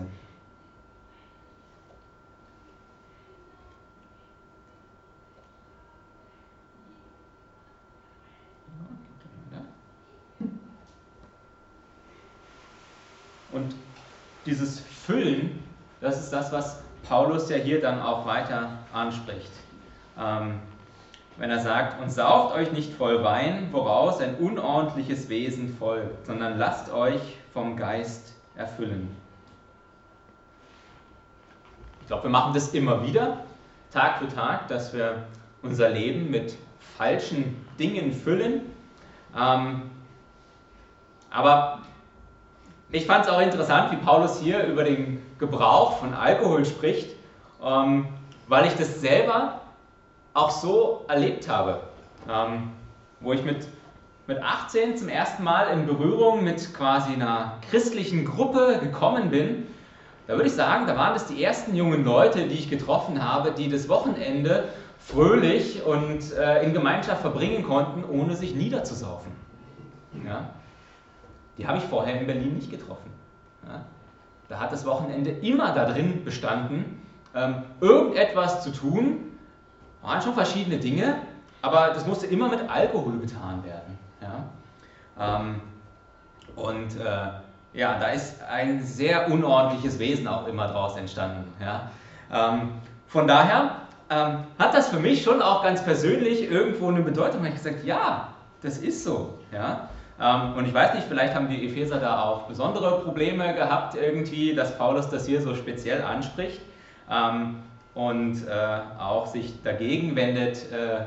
Und 13.52 13.76
dieses 14.48 14.80
Füllen, 14.80 15.64
das 16.02 16.20
ist 16.20 16.34
das, 16.34 16.52
was 16.52 16.82
Paulus 17.08 17.48
ja 17.50 17.58
hier 17.58 17.80
dann 17.80 18.02
auch 18.02 18.26
weiter 18.26 18.80
anspricht. 18.92 19.52
Ähm, 20.18 20.60
wenn 21.38 21.50
er 21.50 21.60
sagt, 21.60 22.02
und 22.02 22.10
sauft 22.10 22.56
euch 22.56 22.72
nicht 22.72 22.94
voll 22.94 23.24
Wein, 23.24 23.70
woraus 23.72 24.20
ein 24.20 24.36
unordentliches 24.36 25.28
Wesen 25.30 25.76
folgt, 25.78 26.26
sondern 26.26 26.58
lasst 26.58 26.92
euch 26.92 27.22
vom 27.54 27.76
Geist 27.76 28.34
erfüllen. 28.56 29.16
Ich 32.02 32.08
glaube, 32.08 32.24
wir 32.24 32.30
machen 32.30 32.54
das 32.54 32.74
immer 32.74 33.06
wieder, 33.06 33.40
Tag 33.92 34.20
für 34.20 34.28
Tag, 34.28 34.68
dass 34.68 34.94
wir 34.94 35.24
unser 35.62 35.90
Leben 35.90 36.30
mit 36.30 36.56
falschen 36.98 37.66
Dingen 37.80 38.12
füllen. 38.14 38.62
Ähm, 39.36 39.90
aber 41.30 41.80
ich 42.92 43.06
fand 43.06 43.26
es 43.26 43.32
auch 43.32 43.42
interessant, 43.42 43.92
wie 43.92 43.98
Paulus 43.98 44.40
hier 44.40 44.64
über 44.66 44.84
den 44.84 45.22
Gebrauch 45.40 45.98
von 45.98 46.14
Alkohol 46.14 46.64
spricht, 46.66 47.10
ähm, 47.62 48.08
weil 48.48 48.68
ich 48.68 48.76
das 48.76 49.02
selber 49.02 49.62
auch 50.36 50.52
so 50.52 51.06
erlebt 51.08 51.50
habe. 51.50 51.80
Ähm, 52.30 52.72
wo 53.22 53.34
ich 53.34 53.44
mit, 53.44 53.68
mit 54.28 54.44
18 54.44 54.98
zum 54.98 55.10
ersten 55.10 55.44
Mal 55.44 55.70
in 55.70 55.88
Berührung 55.88 56.44
mit 56.44 56.74
quasi 56.76 57.14
einer 57.14 57.54
christlichen 57.70 58.26
Gruppe 58.26 58.80
gekommen 58.82 59.32
bin, 59.32 59.66
da 60.28 60.34
würde 60.34 60.48
ich 60.48 60.54
sagen, 60.54 60.86
da 60.88 60.96
waren 60.98 61.14
das 61.14 61.28
die 61.28 61.44
ersten 61.44 61.76
jungen 61.76 62.04
Leute, 62.04 62.48
die 62.48 62.56
ich 62.56 62.70
getroffen 62.70 63.24
habe, 63.24 63.52
die 63.52 63.70
das 63.70 63.90
Wochenende 63.90 64.70
fröhlich 65.00 65.84
und 65.84 66.34
äh, 66.34 66.64
in 66.64 66.74
Gemeinschaft 66.74 67.22
verbringen 67.22 67.64
konnten, 67.64 68.04
ohne 68.04 68.36
sich 68.36 68.56
niederzusaufen. 68.56 69.32
Ja? 70.26 70.50
Die 71.58 71.68
habe 71.68 71.78
ich 71.78 71.84
vorher 71.84 72.20
in 72.20 72.26
Berlin 72.26 72.56
nicht 72.56 72.72
getroffen. 72.72 73.12
Ja? 73.68 73.86
Da 74.50 74.60
hat 74.60 74.72
das 74.72 74.86
Wochenende 74.86 75.30
immer 75.30 75.74
darin 75.74 76.26
bestanden, 76.26 77.02
ähm, 77.36 77.64
irgendetwas 77.82 78.64
zu 78.64 78.72
tun, 78.72 79.25
waren 80.06 80.22
schon 80.22 80.34
verschiedene 80.34 80.78
Dinge, 80.78 81.16
aber 81.62 81.90
das 81.90 82.06
musste 82.06 82.28
immer 82.28 82.48
mit 82.50 82.70
Alkohol 82.70 83.18
getan 83.20 83.64
werden. 83.64 83.98
Ja? 84.22 85.38
Ähm, 85.38 85.62
und 86.56 87.00
äh, 87.00 87.80
ja, 87.80 88.00
da 88.00 88.08
ist 88.08 88.42
ein 88.44 88.84
sehr 88.84 89.32
unordentliches 89.32 90.00
Wesen 90.00 90.28
auch 90.28 90.48
immer 90.48 90.68
draus 90.68 90.96
entstanden. 90.96 91.52
Ja? 91.60 91.90
Ähm, 92.32 92.74
von 93.08 93.28
daher 93.28 93.82
ähm, 94.10 94.44
hat 94.60 94.74
das 94.74 94.90
für 94.90 95.00
mich 95.00 95.24
schon 95.24 95.42
auch 95.42 95.64
ganz 95.64 95.84
persönlich 95.84 96.50
irgendwo 96.50 96.90
eine 96.90 97.02
Bedeutung. 97.02 97.42
Ich 97.42 97.52
habe 97.52 97.58
gesagt, 97.58 97.84
ja, 97.84 98.30
das 98.62 98.78
ist 98.78 99.04
so. 99.04 99.34
Ja? 99.52 99.90
Ähm, 100.22 100.54
und 100.56 100.68
ich 100.68 100.74
weiß 100.74 100.94
nicht, 100.94 101.08
vielleicht 101.08 101.34
haben 101.34 101.50
die 101.50 101.68
Epheser 101.68 102.00
da 102.00 102.22
auch 102.22 102.44
besondere 102.44 103.02
Probleme 103.02 103.54
gehabt, 103.56 103.96
irgendwie, 103.96 104.54
dass 104.54 104.78
Paulus 104.78 105.10
das 105.10 105.26
hier 105.26 105.42
so 105.42 105.56
speziell 105.56 106.04
anspricht. 106.04 106.62
Und 107.96 108.48
äh, 108.48 108.80
auch 109.00 109.26
sich 109.26 109.62
dagegen 109.64 110.16
wendet, 110.16 110.72
äh, 110.72 111.06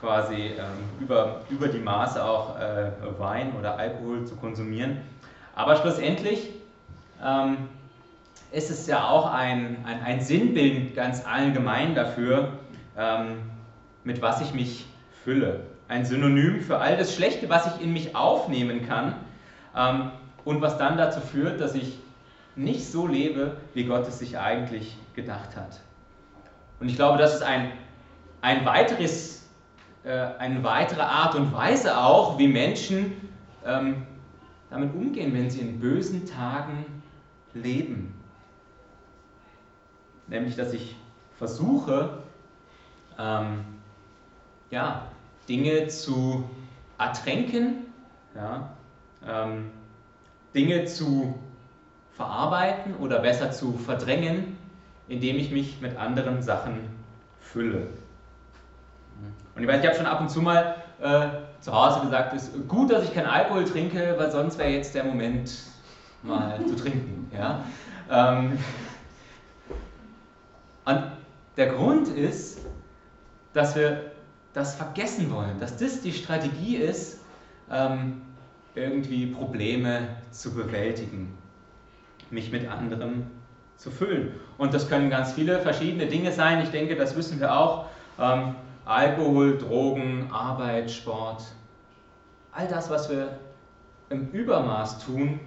quasi 0.00 0.34
ähm, 0.34 0.58
über, 0.98 1.42
über 1.50 1.68
die 1.68 1.78
Maße 1.78 2.24
auch 2.24 2.58
äh, 2.58 2.90
Wein 3.18 3.52
oder 3.58 3.78
Alkohol 3.78 4.24
zu 4.24 4.34
konsumieren. 4.36 5.02
Aber 5.54 5.76
schlussendlich 5.76 6.48
ähm, 7.22 7.68
ist 8.52 8.70
es 8.70 8.86
ja 8.86 9.08
auch 9.08 9.32
ein, 9.32 9.84
ein, 9.84 10.02
ein 10.02 10.20
Sinnbild 10.20 10.94
ganz 10.94 11.26
allgemein 11.26 11.94
dafür, 11.94 12.48
ähm, 12.96 13.42
mit 14.04 14.22
was 14.22 14.40
ich 14.40 14.54
mich 14.54 14.86
fülle. 15.22 15.60
Ein 15.88 16.04
Synonym 16.04 16.62
für 16.62 16.78
all 16.78 16.96
das 16.96 17.14
Schlechte, 17.14 17.48
was 17.48 17.66
ich 17.66 17.82
in 17.82 17.92
mich 17.92 18.16
aufnehmen 18.16 18.86
kann 18.86 19.14
ähm, 19.76 20.10
und 20.44 20.62
was 20.62 20.78
dann 20.78 20.96
dazu 20.96 21.20
führt, 21.20 21.60
dass 21.60 21.74
ich 21.74 21.98
nicht 22.56 22.90
so 22.90 23.06
lebe, 23.06 23.56
wie 23.74 23.84
Gott 23.84 24.08
es 24.08 24.18
sich 24.18 24.38
eigentlich 24.38 24.96
gedacht 25.14 25.56
hat. 25.56 25.80
Und 26.80 26.88
ich 26.88 26.96
glaube, 26.96 27.18
das 27.18 27.34
ist 27.34 27.42
ein, 27.42 27.72
ein 28.40 28.64
weiteres, 28.64 29.46
äh, 30.02 30.10
eine 30.10 30.64
weitere 30.64 31.02
Art 31.02 31.34
und 31.34 31.52
Weise 31.52 31.98
auch, 31.98 32.38
wie 32.38 32.48
Menschen 32.48 33.12
ähm, 33.64 34.06
damit 34.70 34.94
umgehen, 34.94 35.34
wenn 35.34 35.50
sie 35.50 35.60
in 35.60 35.78
bösen 35.78 36.26
Tagen 36.26 36.84
leben. 37.52 38.14
Nämlich, 40.26 40.56
dass 40.56 40.72
ich 40.72 40.96
versuche, 41.36 42.22
ähm, 43.18 43.64
ja, 44.70 45.06
Dinge 45.48 45.88
zu 45.88 46.48
ertränken, 46.98 47.86
ja, 48.34 48.72
ähm, 49.26 49.70
Dinge 50.54 50.84
zu 50.84 51.34
verarbeiten 52.12 52.94
oder 52.96 53.18
besser 53.18 53.50
zu 53.50 53.72
verdrängen, 53.72 54.56
indem 55.10 55.36
ich 55.36 55.50
mich 55.50 55.80
mit 55.80 55.98
anderen 55.98 56.42
Sachen 56.42 56.78
fülle. 57.40 57.88
Und 59.54 59.62
ich 59.62 59.68
weiß, 59.68 59.80
ich 59.80 59.86
habe 59.86 59.96
schon 59.96 60.06
ab 60.06 60.20
und 60.20 60.30
zu 60.30 60.40
mal 60.40 60.76
äh, 61.00 61.28
zu 61.60 61.72
Hause 61.72 62.00
gesagt, 62.00 62.32
es 62.34 62.48
ist 62.48 62.68
gut, 62.68 62.90
dass 62.90 63.04
ich 63.04 63.12
keinen 63.12 63.26
Alkohol 63.26 63.64
trinke, 63.64 64.14
weil 64.16 64.30
sonst 64.30 64.56
wäre 64.58 64.70
jetzt 64.70 64.94
der 64.94 65.04
Moment, 65.04 65.52
mal 66.22 66.64
zu 66.66 66.76
trinken. 66.76 67.18
Ja? 67.32 67.64
Ähm, 68.10 68.58
und 70.84 71.02
der 71.56 71.66
Grund 71.68 72.08
ist, 72.08 72.60
dass 73.52 73.76
wir 73.76 74.10
das 74.52 74.74
vergessen 74.74 75.30
wollen, 75.30 75.60
dass 75.60 75.76
das 75.76 76.00
die 76.00 76.12
Strategie 76.12 76.76
ist, 76.76 77.20
ähm, 77.70 78.22
irgendwie 78.74 79.26
Probleme 79.26 80.08
zu 80.32 80.52
bewältigen, 80.52 81.38
mich 82.30 82.50
mit 82.50 82.68
anderem 82.68 83.26
zu 83.76 83.90
füllen. 83.90 84.32
Und 84.60 84.74
das 84.74 84.90
können 84.90 85.08
ganz 85.08 85.32
viele 85.32 85.58
verschiedene 85.58 86.04
Dinge 86.06 86.32
sein. 86.32 86.62
Ich 86.62 86.68
denke, 86.68 86.94
das 86.94 87.16
wissen 87.16 87.40
wir 87.40 87.56
auch. 87.56 87.86
Ähm, 88.18 88.56
Alkohol, 88.84 89.56
Drogen, 89.56 90.28
Arbeit, 90.30 90.90
Sport. 90.90 91.44
All 92.52 92.68
das, 92.68 92.90
was 92.90 93.08
wir 93.08 93.38
im 94.10 94.28
Übermaß 94.32 95.02
tun, 95.02 95.40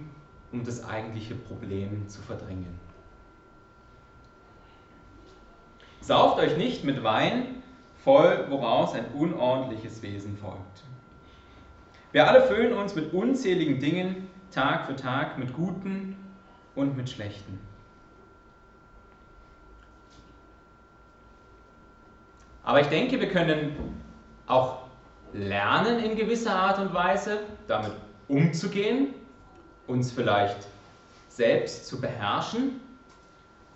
um 0.50 0.64
das 0.64 0.82
eigentliche 0.82 1.36
Problem 1.36 2.08
zu 2.08 2.22
verdrängen. 2.22 2.76
Sauft 6.00 6.40
euch 6.40 6.56
nicht 6.56 6.82
mit 6.82 7.04
Wein 7.04 7.62
voll, 8.02 8.46
woraus 8.48 8.94
ein 8.94 9.06
unordentliches 9.14 10.02
Wesen 10.02 10.36
folgt. 10.38 10.82
Wir 12.10 12.28
alle 12.28 12.42
füllen 12.42 12.72
uns 12.72 12.96
mit 12.96 13.14
unzähligen 13.14 13.78
Dingen 13.78 14.28
Tag 14.50 14.86
für 14.86 14.96
Tag, 14.96 15.38
mit 15.38 15.52
guten 15.52 16.16
und 16.74 16.96
mit 16.96 17.08
schlechten. 17.10 17.60
Aber 22.64 22.80
ich 22.80 22.86
denke, 22.88 23.20
wir 23.20 23.28
können 23.28 23.76
auch 24.46 24.78
lernen 25.32 25.98
in 25.98 26.16
gewisser 26.16 26.54
Art 26.54 26.78
und 26.78 26.94
Weise, 26.94 27.40
damit 27.66 27.92
umzugehen, 28.28 29.08
uns 29.86 30.12
vielleicht 30.12 30.56
selbst 31.28 31.86
zu 31.86 32.00
beherrschen. 32.00 32.80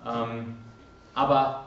Ähm, 0.07 0.57
aber 1.15 1.67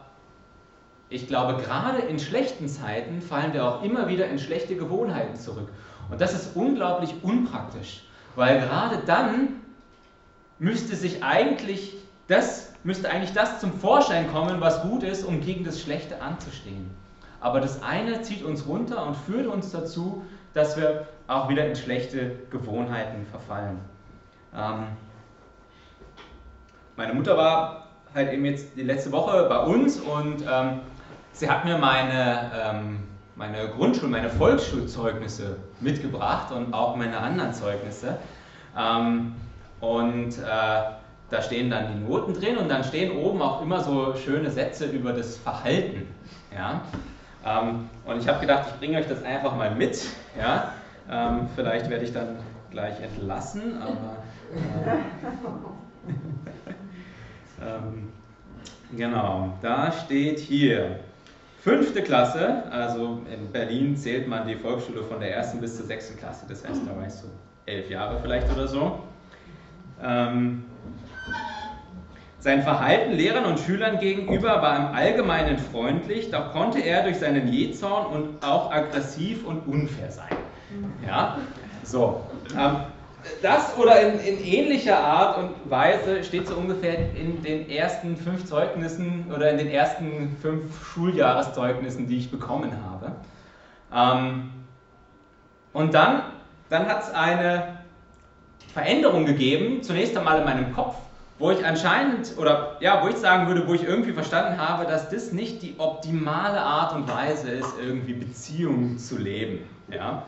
ich 1.10 1.27
glaube, 1.27 1.62
gerade 1.62 1.99
in 1.99 2.17
schlechten 2.19 2.67
Zeiten 2.67 3.21
fallen 3.21 3.53
wir 3.53 3.65
auch 3.65 3.84
immer 3.84 4.07
wieder 4.07 4.27
in 4.27 4.39
schlechte 4.39 4.75
Gewohnheiten 4.75 5.36
zurück. 5.36 5.67
Und 6.10 6.21
das 6.21 6.34
ist 6.34 6.55
unglaublich 6.55 7.13
unpraktisch, 7.21 8.03
weil 8.36 8.62
gerade 8.62 8.99
dann 9.05 9.62
müsste 10.57 10.95
sich 10.95 11.23
eigentlich 11.23 11.95
das, 12.27 12.73
müsste 12.84 13.10
eigentlich 13.10 13.34
das 13.34 13.60
zum 13.60 13.73
Vorschein 13.73 14.31
kommen, 14.31 14.62
was 14.62 14.81
gut 14.84 15.03
ist, 15.03 15.25
um 15.25 15.41
gegen 15.41 15.65
das 15.65 15.81
Schlechte 15.81 16.21
anzustehen. 16.21 16.89
Aber 17.41 17.60
das 17.60 17.82
eine 17.82 18.21
zieht 18.21 18.43
uns 18.43 18.67
runter 18.67 19.06
und 19.06 19.15
führt 19.15 19.47
uns 19.47 19.71
dazu, 19.71 20.23
dass 20.54 20.77
wir 20.77 21.08
auch 21.27 21.49
wieder 21.49 21.65
in 21.65 21.75
schlechte 21.75 22.36
Gewohnheiten 22.51 23.25
verfallen. 23.25 23.80
Ähm, 24.56 24.88
meine 26.95 27.13
Mutter 27.13 27.38
war 27.38 27.88
halt 28.13 28.32
eben 28.32 28.45
jetzt 28.45 28.75
die 28.75 28.84
letzte 28.84 29.12
Woche 29.12 29.47
bei 29.49 29.60
uns 29.60 29.99
und 29.99 30.43
ähm, 30.49 30.82
sie 31.32 31.49
hat 31.49 31.65
mir 31.65 31.77
meine, 31.77 32.51
ähm, 32.54 32.99
meine 33.36 33.69
Grundschul-, 33.69 34.10
meine 34.10 34.30
Volksschulzeugnisse 34.30 35.58
mitgebracht 35.80 36.51
und 36.51 36.73
auch 36.73 36.95
meine 36.95 37.17
anderen 37.17 37.54
Zeugnisse. 37.54 38.17
Ähm, 38.77 39.34
und 39.80 40.38
äh, 40.38 40.41
da 41.32 41.41
stehen 41.41 41.69
dann 41.71 41.88
die 41.93 42.04
Noten 42.04 42.34
drin 42.34 42.58
und 42.58 42.69
dann 42.69 42.84
stehen 42.84 43.17
oben 43.17 43.41
auch 43.41 43.62
immer 43.62 43.80
so 43.80 44.13
schöne 44.15 44.51
Sätze 44.51 44.86
über 44.86 45.13
das 45.13 45.38
Verhalten. 45.38 46.08
Ja? 46.54 46.82
Ähm, 47.45 47.89
und 48.06 48.19
ich 48.19 48.27
habe 48.27 48.39
gedacht, 48.39 48.65
ich 48.67 48.80
bringe 48.80 48.99
euch 48.99 49.08
das 49.08 49.23
einfach 49.23 49.56
mal 49.56 49.73
mit. 49.73 50.06
Ja? 50.39 50.73
Ähm, 51.10 51.47
vielleicht 51.56 51.89
werde 51.89 52.06
ich 52.06 52.13
dann 52.13 52.38
gleich 52.69 52.99
entlassen, 53.01 53.82
aber. 53.82 54.17
Äh, 54.54 54.97
ähm, 57.65 58.12
genau, 58.95 59.58
da 59.62 59.91
steht 59.91 60.39
hier. 60.39 60.99
Fünfte 61.62 62.01
Klasse, 62.01 62.63
also 62.71 63.21
in 63.32 63.51
Berlin 63.51 63.95
zählt 63.95 64.27
man 64.27 64.47
die 64.47 64.56
Volksschule 64.56 65.04
von 65.04 65.19
der 65.19 65.36
ersten 65.36 65.62
bis 65.62 65.77
zur 65.77 65.86
sechsten 65.86 66.17
Klasse, 66.17 66.47
das 66.49 66.67
heißt, 66.67 66.82
da 66.88 66.95
war 66.95 67.06
ich 67.06 67.13
so 67.13 67.27
elf 67.67 67.88
Jahre 67.88 68.19
vielleicht 68.19 68.51
oder 68.51 68.67
so. 68.67 68.99
Sein 72.41 72.63
Verhalten 72.63 73.12
Lehrern 73.12 73.45
und 73.45 73.60
Schülern 73.60 73.99
gegenüber 73.99 74.63
war 74.63 74.75
im 74.75 74.95
Allgemeinen 74.95 75.60
freundlich, 75.60 76.32
doch 76.32 76.51
konnte 76.51 76.80
er 76.80 77.04
durch 77.04 77.19
seinen 77.19 77.47
Jähzorn 77.54 78.08
und 78.08 78.43
auch 78.43 78.71
aggressiv 78.71 79.45
und 79.45 79.67
unfair 79.67 80.12
sein. 80.12 80.36
Ja, 81.06 81.38
so. 81.84 82.25
Ähm, 82.58 82.77
das 83.43 83.77
oder 83.77 84.01
in, 84.01 84.19
in, 84.21 84.43
ähnlicher 84.43 84.97
Art 84.97 85.38
und 85.38 85.69
Weise 85.69 86.23
steht 86.23 86.47
so 86.47 86.56
ungefähr 86.56 87.13
in 87.13 87.43
den 87.43 87.69
ersten 87.69 88.17
fünf 88.17 88.45
Zeugnissen 88.45 89.32
oder 89.32 89.51
in 89.51 89.60
den 89.60 89.69
ersten 89.69 90.36
fünf 90.41 90.84
Schuljahreszeugnissen, 90.84 92.08
die 92.08 92.17
ich 92.17 92.32
bekommen 92.32 92.71
habe. 92.84 93.12
Ähm, 93.93 94.49
und 95.73 95.93
dann, 95.93 96.23
dann 96.71 96.88
hat 96.88 97.04
es 97.04 97.13
eine 97.13 97.77
Veränderung 98.73 99.27
gegeben, 99.27 99.84
zunächst 99.84 100.17
einmal 100.17 100.39
in 100.39 100.45
meinem 100.45 100.73
Kopf, 100.73 100.95
wo 101.41 101.49
ich 101.49 101.65
anscheinend, 101.65 102.38
oder 102.38 102.77
ja, 102.80 103.04
wo 103.04 103.08
ich 103.08 103.17
sagen 103.17 103.47
würde, 103.47 103.67
wo 103.67 103.73
ich 103.73 103.84
irgendwie 103.84 104.13
verstanden 104.13 104.60
habe, 104.60 104.86
dass 104.86 105.10
das 105.10 105.32
nicht 105.32 105.63
die 105.63 105.75
optimale 105.80 106.62
Art 106.62 106.93
und 106.93 107.10
Weise 107.10 107.49
ist, 107.49 107.73
irgendwie 107.82 108.13
Beziehungen 108.13 108.99
zu 108.99 109.17
leben. 109.17 109.65
Ja? 109.89 110.27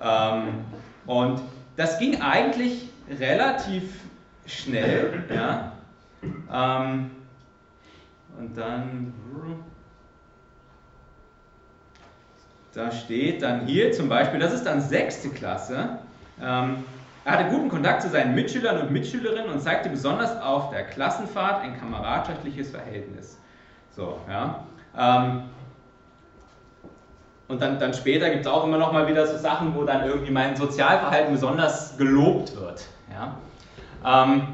Ähm, 0.00 0.64
und 1.06 1.40
das 1.76 1.98
ging 1.98 2.20
eigentlich 2.20 2.90
relativ 3.08 3.84
schnell. 4.46 5.24
Ja? 5.34 5.72
Ähm, 6.52 7.10
und 8.38 8.56
dann, 8.56 9.14
da 12.74 12.92
steht 12.92 13.42
dann 13.42 13.66
hier 13.66 13.92
zum 13.92 14.08
Beispiel, 14.08 14.38
das 14.38 14.52
ist 14.52 14.64
dann 14.64 14.82
sechste 14.82 15.30
Klasse. 15.30 15.98
Ähm, 16.40 16.84
er 17.24 17.32
hatte 17.32 17.50
guten 17.50 17.68
Kontakt 17.68 18.02
zu 18.02 18.08
seinen 18.08 18.34
Mitschülern 18.34 18.80
und 18.80 18.90
Mitschülerinnen 18.90 19.50
und 19.50 19.60
zeigte 19.60 19.88
besonders 19.88 20.40
auf 20.40 20.70
der 20.70 20.84
Klassenfahrt 20.84 21.62
ein 21.62 21.78
kameradschaftliches 21.78 22.70
Verhältnis. 22.70 23.38
So, 23.90 24.18
ja. 24.28 24.64
Ähm, 24.98 25.42
und 27.48 27.60
dann, 27.60 27.78
dann 27.78 27.92
später 27.92 28.30
gibt 28.30 28.46
es 28.46 28.50
auch 28.50 28.64
immer 28.64 28.78
noch 28.78 28.92
mal 28.92 29.06
wieder 29.06 29.26
so 29.26 29.36
Sachen, 29.36 29.74
wo 29.74 29.84
dann 29.84 30.06
irgendwie 30.06 30.32
mein 30.32 30.56
Sozialverhalten 30.56 31.32
besonders 31.32 31.96
gelobt 31.98 32.56
wird. 32.56 32.86
Ja? 33.12 33.36
Ähm, 34.24 34.48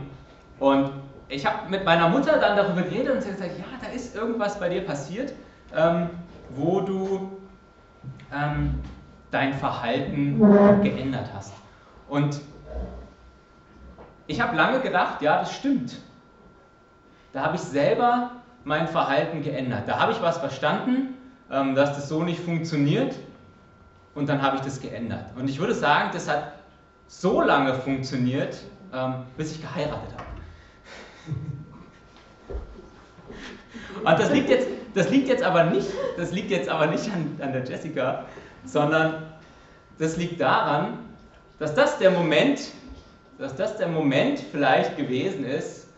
und 0.58 0.90
ich 1.28 1.46
habe 1.46 1.68
mit 1.70 1.84
meiner 1.84 2.08
Mutter 2.08 2.38
dann 2.38 2.56
darüber 2.56 2.82
geredet 2.82 3.14
und 3.14 3.22
sie 3.22 3.28
hat 3.28 3.36
gesagt, 3.36 3.58
ja, 3.58 3.64
da 3.80 3.94
ist 3.94 4.16
irgendwas 4.16 4.58
bei 4.58 4.68
dir 4.68 4.84
passiert, 4.84 5.32
ähm, 5.74 6.10
wo 6.50 6.80
du 6.80 7.30
ähm, 8.34 8.74
dein 9.30 9.54
Verhalten 9.54 10.40
geändert 10.82 11.30
hast. 11.34 11.52
Und 12.08 12.40
ich 14.28 14.40
habe 14.40 14.56
lange 14.56 14.80
gedacht, 14.80 15.20
ja, 15.22 15.40
das 15.40 15.54
stimmt. 15.54 16.00
Da 17.32 17.42
habe 17.42 17.56
ich 17.56 17.62
selber 17.62 18.30
mein 18.64 18.86
Verhalten 18.86 19.42
geändert. 19.42 19.88
Da 19.88 19.98
habe 19.98 20.12
ich 20.12 20.22
was 20.22 20.38
verstanden 20.38 21.18
ähm, 21.50 21.74
dass 21.74 21.94
das 21.94 22.08
so 22.08 22.22
nicht 22.22 22.40
funktioniert 22.40 23.14
und 24.14 24.28
dann 24.28 24.42
habe 24.42 24.56
ich 24.56 24.62
das 24.62 24.80
geändert. 24.80 25.24
Und 25.36 25.48
ich 25.48 25.58
würde 25.58 25.74
sagen, 25.74 26.10
das 26.12 26.28
hat 26.28 26.52
so 27.06 27.40
lange 27.40 27.74
funktioniert, 27.74 28.58
ähm, 28.92 29.24
bis 29.36 29.52
ich 29.52 29.62
geheiratet 29.62 30.12
habe. 30.12 30.24
Und 34.04 34.18
das 34.18 34.30
liegt 34.30 34.48
jetzt, 34.48 34.68
das 34.94 35.10
liegt 35.10 35.28
jetzt 35.28 35.42
aber 35.42 35.64
nicht, 35.64 35.88
das 36.16 36.32
liegt 36.32 36.50
jetzt 36.50 36.68
aber 36.68 36.86
nicht 36.86 37.10
an, 37.10 37.38
an 37.40 37.52
der 37.52 37.64
Jessica, 37.64 38.26
sondern 38.64 39.24
das 39.98 40.16
liegt 40.16 40.40
daran, 40.40 40.98
dass 41.58 41.74
das 41.74 41.98
der 41.98 42.12
Moment, 42.12 42.60
dass 43.38 43.54
das 43.54 43.76
der 43.76 43.88
Moment 43.88 44.40
vielleicht 44.40 44.96
gewesen 44.96 45.44
ist, 45.44 45.88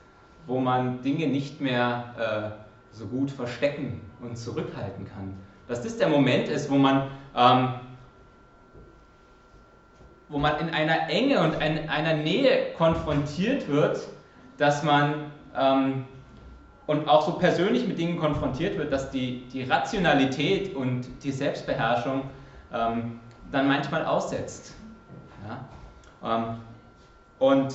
wo 0.47 0.61
man 0.61 1.03
Dinge 1.03 1.27
nicht 1.27 1.61
mehr 1.61 2.55
äh, 2.93 2.97
so 2.97 3.07
gut 3.07 3.31
verstecken 3.31 4.01
und 4.21 4.37
zurückhalten 4.37 5.07
kann. 5.07 5.35
Dass 5.67 5.83
das 5.83 5.97
der 5.97 6.09
Moment 6.09 6.49
ist, 6.49 6.71
wo 6.71 6.77
man, 6.77 7.11
ähm, 7.37 7.69
wo 10.29 10.39
man 10.39 10.59
in 10.59 10.71
einer 10.71 11.09
Enge 11.09 11.41
und 11.41 11.55
in 11.55 11.89
einer 11.89 12.15
Nähe 12.15 12.73
konfrontiert 12.77 13.69
wird, 13.69 14.07
dass 14.59 14.83
man 14.83 15.33
ähm, 15.57 16.05
und 16.87 17.09
auch 17.09 17.25
so 17.25 17.33
persönlich 17.35 17.87
mit 17.87 17.99
Dingen 17.99 18.19
konfrontiert 18.19 18.77
wird, 18.77 18.93
dass 18.93 19.11
die, 19.11 19.47
die 19.53 19.63
Rationalität 19.63 20.75
und 20.75 21.07
die 21.23 21.31
Selbstbeherrschung 21.31 22.25
ähm, 22.75 23.21
dann 23.53 23.69
manchmal 23.69 24.05
aussetzt. 24.05 24.75
Ja? 25.47 26.59
Und 27.41 27.75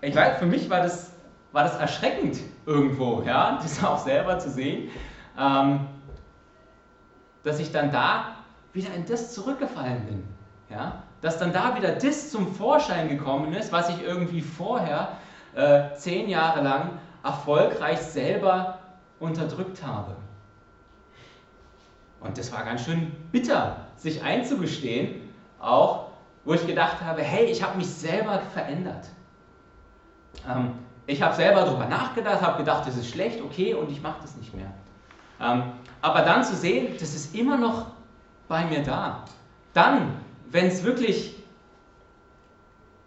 ich 0.00 0.16
weiß, 0.16 0.38
für 0.38 0.46
mich 0.46 0.68
war 0.68 0.80
das 0.80 1.14
war 1.54 1.62
das 1.62 1.76
erschreckend 1.76 2.40
irgendwo, 2.66 3.22
ja, 3.22 3.58
das 3.62 3.82
auch 3.82 3.98
selber 3.98 4.38
zu 4.38 4.50
sehen, 4.50 4.90
ähm, 5.38 5.86
dass 7.44 7.60
ich 7.60 7.70
dann 7.70 7.92
da 7.92 8.36
wieder 8.72 8.92
in 8.92 9.06
das 9.06 9.32
zurückgefallen 9.32 10.04
bin. 10.04 10.24
Ja? 10.68 11.04
Dass 11.20 11.38
dann 11.38 11.52
da 11.52 11.76
wieder 11.76 11.92
das 11.92 12.30
zum 12.30 12.52
Vorschein 12.54 13.08
gekommen 13.08 13.54
ist, 13.54 13.72
was 13.72 13.88
ich 13.88 14.02
irgendwie 14.02 14.40
vorher 14.40 15.16
äh, 15.54 15.94
zehn 15.94 16.28
Jahre 16.28 16.62
lang 16.62 16.98
erfolgreich 17.22 18.00
selber 18.00 18.80
unterdrückt 19.20 19.84
habe. 19.86 20.16
Und 22.20 22.36
das 22.36 22.52
war 22.52 22.64
ganz 22.64 22.84
schön 22.84 23.12
bitter, 23.30 23.76
sich 23.96 24.24
einzugestehen, 24.24 25.30
auch 25.60 26.03
wo 26.44 26.54
ich 26.54 26.66
gedacht 26.66 27.00
habe, 27.00 27.22
hey, 27.22 27.46
ich 27.46 27.62
habe 27.62 27.76
mich 27.76 27.88
selber 27.88 28.40
verändert. 28.52 29.08
Ähm, 30.48 30.72
ich 31.06 31.22
habe 31.22 31.34
selber 31.34 31.62
darüber 31.62 31.86
nachgedacht, 31.86 32.40
habe 32.40 32.58
gedacht, 32.58 32.86
das 32.86 32.96
ist 32.96 33.10
schlecht, 33.10 33.40
okay, 33.42 33.74
und 33.74 33.90
ich 33.90 34.02
mache 34.02 34.22
das 34.22 34.36
nicht 34.36 34.54
mehr. 34.54 34.72
Ähm, 35.40 35.64
aber 36.00 36.22
dann 36.22 36.44
zu 36.44 36.54
sehen, 36.54 36.94
das 36.98 37.14
ist 37.14 37.34
immer 37.34 37.56
noch 37.56 37.86
bei 38.48 38.64
mir 38.66 38.82
da. 38.82 39.24
Dann, 39.72 40.16
wenn 40.50 40.66
es 40.66 40.84
wirklich 40.84 41.34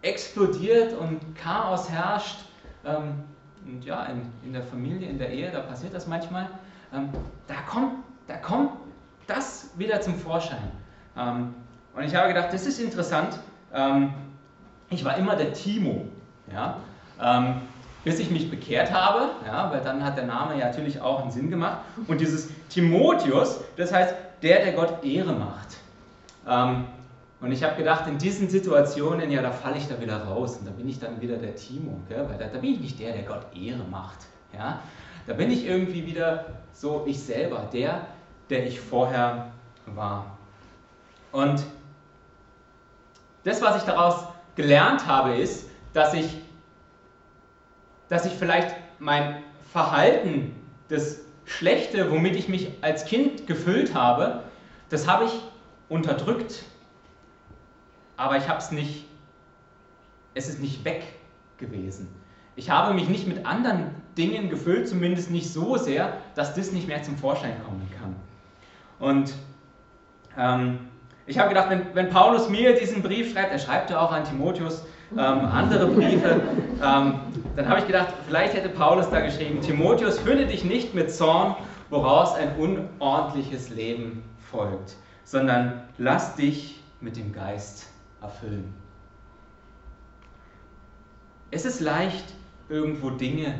explodiert 0.02 0.94
und 0.94 1.20
Chaos 1.36 1.90
herrscht, 1.90 2.40
ähm, 2.84 3.24
und 3.66 3.84
ja, 3.84 4.04
in, 4.04 4.22
in, 4.44 4.52
der 4.52 4.62
Familie, 4.62 5.08
in 5.08 5.18
der 5.18 5.30
Ehe, 5.30 5.50
da 5.50 5.60
passiert 5.60 5.94
das 5.94 6.06
manchmal, 6.06 6.48
ähm, 6.92 7.10
da, 7.46 7.54
kommt, 7.68 8.04
da 8.26 8.36
kommt 8.36 8.72
das 9.26 9.70
wieder 9.76 10.00
zum 10.00 10.14
Vorschein. 10.14 10.70
Und 11.98 12.04
ich 12.04 12.14
habe 12.14 12.28
gedacht, 12.28 12.52
das 12.52 12.64
ist 12.64 12.78
interessant. 12.78 13.40
Ähm, 13.74 14.12
ich 14.88 15.04
war 15.04 15.16
immer 15.16 15.34
der 15.34 15.52
Timo, 15.52 16.06
ja, 16.52 16.76
ähm, 17.20 17.54
bis 18.04 18.20
ich 18.20 18.30
mich 18.30 18.48
bekehrt 18.48 18.92
habe, 18.92 19.30
ja, 19.44 19.68
weil 19.72 19.80
dann 19.80 20.04
hat 20.04 20.16
der 20.16 20.26
Name 20.26 20.56
ja 20.56 20.66
natürlich 20.66 21.00
auch 21.00 21.22
einen 21.22 21.32
Sinn 21.32 21.50
gemacht. 21.50 21.78
Und 22.06 22.20
dieses 22.20 22.50
Timotheus, 22.68 23.64
das 23.76 23.92
heißt 23.92 24.14
der, 24.44 24.60
der 24.60 24.74
Gott 24.74 25.02
Ehre 25.02 25.32
macht. 25.32 25.78
Ähm, 26.46 26.84
und 27.40 27.50
ich 27.50 27.64
habe 27.64 27.74
gedacht, 27.74 28.06
in 28.06 28.16
diesen 28.16 28.48
Situationen, 28.48 29.32
ja, 29.32 29.42
da 29.42 29.50
falle 29.50 29.78
ich 29.78 29.88
da 29.88 30.00
wieder 30.00 30.22
raus 30.22 30.58
und 30.58 30.68
da 30.68 30.70
bin 30.70 30.88
ich 30.88 31.00
dann 31.00 31.20
wieder 31.20 31.36
der 31.36 31.56
Timo, 31.56 31.98
gell? 32.08 32.24
weil 32.28 32.38
da, 32.38 32.46
da, 32.46 32.60
bin 32.60 32.74
ich 32.74 32.80
nicht 32.80 33.00
der, 33.00 33.12
der 33.12 33.24
Gott 33.24 33.44
Ehre 33.56 33.82
macht. 33.90 34.18
Ja? 34.56 34.78
Da 35.26 35.32
bin 35.32 35.50
ich 35.50 35.66
irgendwie 35.66 36.06
wieder 36.06 36.44
so 36.72 37.02
ich 37.08 37.18
selber, 37.18 37.68
der, 37.72 38.02
der 38.50 38.68
ich 38.68 38.80
vorher 38.80 39.50
war. 39.86 40.38
Und 41.32 41.64
das, 43.48 43.62
was 43.62 43.76
ich 43.76 43.82
daraus 43.82 44.24
gelernt 44.56 45.06
habe, 45.06 45.34
ist, 45.36 45.68
dass 45.94 46.14
ich, 46.14 46.38
dass 48.08 48.26
ich 48.26 48.32
vielleicht 48.32 48.74
mein 48.98 49.42
Verhalten, 49.72 50.54
das 50.88 51.20
Schlechte, 51.44 52.10
womit 52.10 52.36
ich 52.36 52.48
mich 52.48 52.70
als 52.82 53.06
Kind 53.06 53.46
gefüllt 53.46 53.94
habe, 53.94 54.42
das 54.90 55.06
habe 55.08 55.24
ich 55.24 55.32
unterdrückt. 55.88 56.62
Aber 58.16 58.36
ich 58.36 58.48
habe 58.48 58.58
es 58.58 58.70
nicht, 58.70 59.06
es 60.34 60.48
ist 60.48 60.60
nicht 60.60 60.84
weg 60.84 61.04
gewesen. 61.56 62.08
Ich 62.56 62.70
habe 62.70 62.92
mich 62.92 63.08
nicht 63.08 63.26
mit 63.26 63.46
anderen 63.46 63.90
Dingen 64.16 64.50
gefüllt, 64.50 64.88
zumindest 64.88 65.30
nicht 65.30 65.50
so 65.50 65.76
sehr, 65.76 66.18
dass 66.34 66.54
das 66.54 66.72
nicht 66.72 66.88
mehr 66.88 67.02
zum 67.02 67.16
Vorschein 67.16 67.54
kommen 67.64 67.88
kann. 67.98 68.16
Und 68.98 69.32
ähm, 70.36 70.80
ich 71.28 71.38
habe 71.38 71.50
gedacht, 71.50 71.68
wenn, 71.68 71.94
wenn, 71.94 72.08
Paulus 72.08 72.48
mir 72.48 72.74
diesen 72.74 73.02
Brief 73.02 73.32
schreibt, 73.32 73.52
er 73.52 73.58
schreibt 73.58 73.90
ja 73.90 74.00
auch 74.00 74.10
an 74.10 74.24
Timotheus 74.24 74.84
ähm, 75.12 75.18
andere 75.18 75.86
Briefe, 75.86 76.40
ähm, 76.82 77.14
dann 77.54 77.68
habe 77.68 77.80
ich 77.80 77.86
gedacht, 77.86 78.14
vielleicht 78.26 78.54
hätte 78.54 78.70
Paulus 78.70 79.10
da 79.10 79.20
geschrieben, 79.20 79.60
Timotheus, 79.60 80.18
fülle 80.18 80.46
dich 80.46 80.64
nicht 80.64 80.94
mit 80.94 81.12
Zorn, 81.12 81.54
woraus 81.90 82.34
ein 82.34 82.56
unordentliches 82.56 83.68
Leben 83.68 84.24
folgt, 84.50 84.96
sondern 85.24 85.82
lass 85.98 86.34
dich 86.34 86.80
mit 87.00 87.16
dem 87.16 87.32
Geist 87.34 87.86
erfüllen. 88.22 88.74
Es 91.50 91.66
ist 91.66 91.80
leicht, 91.80 92.24
irgendwo 92.70 93.10
Dinge 93.10 93.54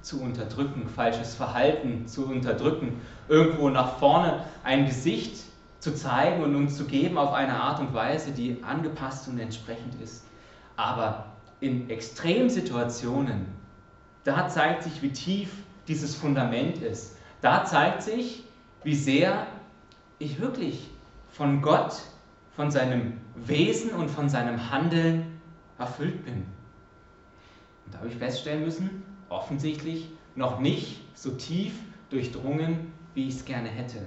zu 0.00 0.22
unterdrücken, 0.22 0.88
falsches 0.88 1.34
Verhalten 1.34 2.06
zu 2.06 2.26
unterdrücken, 2.26 3.00
irgendwo 3.28 3.68
nach 3.68 3.98
vorne 3.98 4.44
ein 4.64 4.86
Gesicht 4.86 5.49
zu 5.80 5.94
zeigen 5.94 6.42
und 6.42 6.54
uns 6.54 6.76
zu 6.76 6.84
geben 6.84 7.18
auf 7.18 7.32
eine 7.32 7.54
Art 7.54 7.80
und 7.80 7.92
Weise, 7.94 8.32
die 8.32 8.62
angepasst 8.62 9.26
und 9.28 9.38
entsprechend 9.38 10.00
ist. 10.00 10.24
Aber 10.76 11.32
in 11.60 11.90
Extremsituationen, 11.90 13.46
da 14.24 14.48
zeigt 14.48 14.84
sich, 14.84 15.02
wie 15.02 15.12
tief 15.12 15.50
dieses 15.88 16.14
Fundament 16.14 16.78
ist. 16.82 17.16
Da 17.40 17.64
zeigt 17.64 18.02
sich, 18.02 18.44
wie 18.84 18.94
sehr 18.94 19.46
ich 20.18 20.40
wirklich 20.40 20.90
von 21.30 21.62
Gott, 21.62 22.00
von 22.54 22.70
seinem 22.70 23.18
Wesen 23.34 23.90
und 23.90 24.10
von 24.10 24.28
seinem 24.28 24.70
Handeln 24.70 25.40
erfüllt 25.78 26.24
bin. 26.24 26.44
Und 27.86 27.94
da 27.94 27.98
habe 27.98 28.08
ich 28.08 28.16
feststellen 28.16 28.62
müssen, 28.62 29.02
offensichtlich 29.30 30.10
noch 30.34 30.60
nicht 30.60 31.00
so 31.14 31.30
tief 31.30 31.72
durchdrungen, 32.10 32.92
wie 33.14 33.28
ich 33.28 33.36
es 33.36 33.44
gerne 33.44 33.68
hätte. 33.68 34.00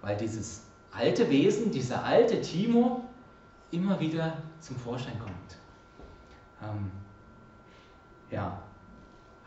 Weil 0.00 0.16
dieses 0.16 0.67
alte 0.92 1.28
Wesen, 1.30 1.70
dieser 1.70 2.04
alte 2.04 2.40
Timo 2.40 3.04
immer 3.70 4.00
wieder 4.00 4.38
zum 4.60 4.76
Vorschein 4.76 5.18
kommt. 5.18 5.58
Ähm, 6.62 6.90
ja, 8.30 8.58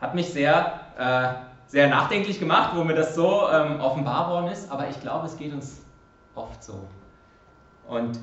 hat 0.00 0.14
mich 0.14 0.32
sehr, 0.32 0.80
äh, 0.98 1.70
sehr 1.70 1.88
nachdenklich 1.88 2.38
gemacht, 2.38 2.72
wo 2.74 2.84
mir 2.84 2.94
das 2.94 3.14
so 3.14 3.48
ähm, 3.50 3.80
offenbar 3.80 4.30
worden 4.30 4.48
ist, 4.48 4.70
aber 4.70 4.88
ich 4.88 5.00
glaube, 5.00 5.26
es 5.26 5.36
geht 5.36 5.52
uns 5.52 5.82
oft 6.34 6.62
so. 6.62 6.86
Und 7.86 8.18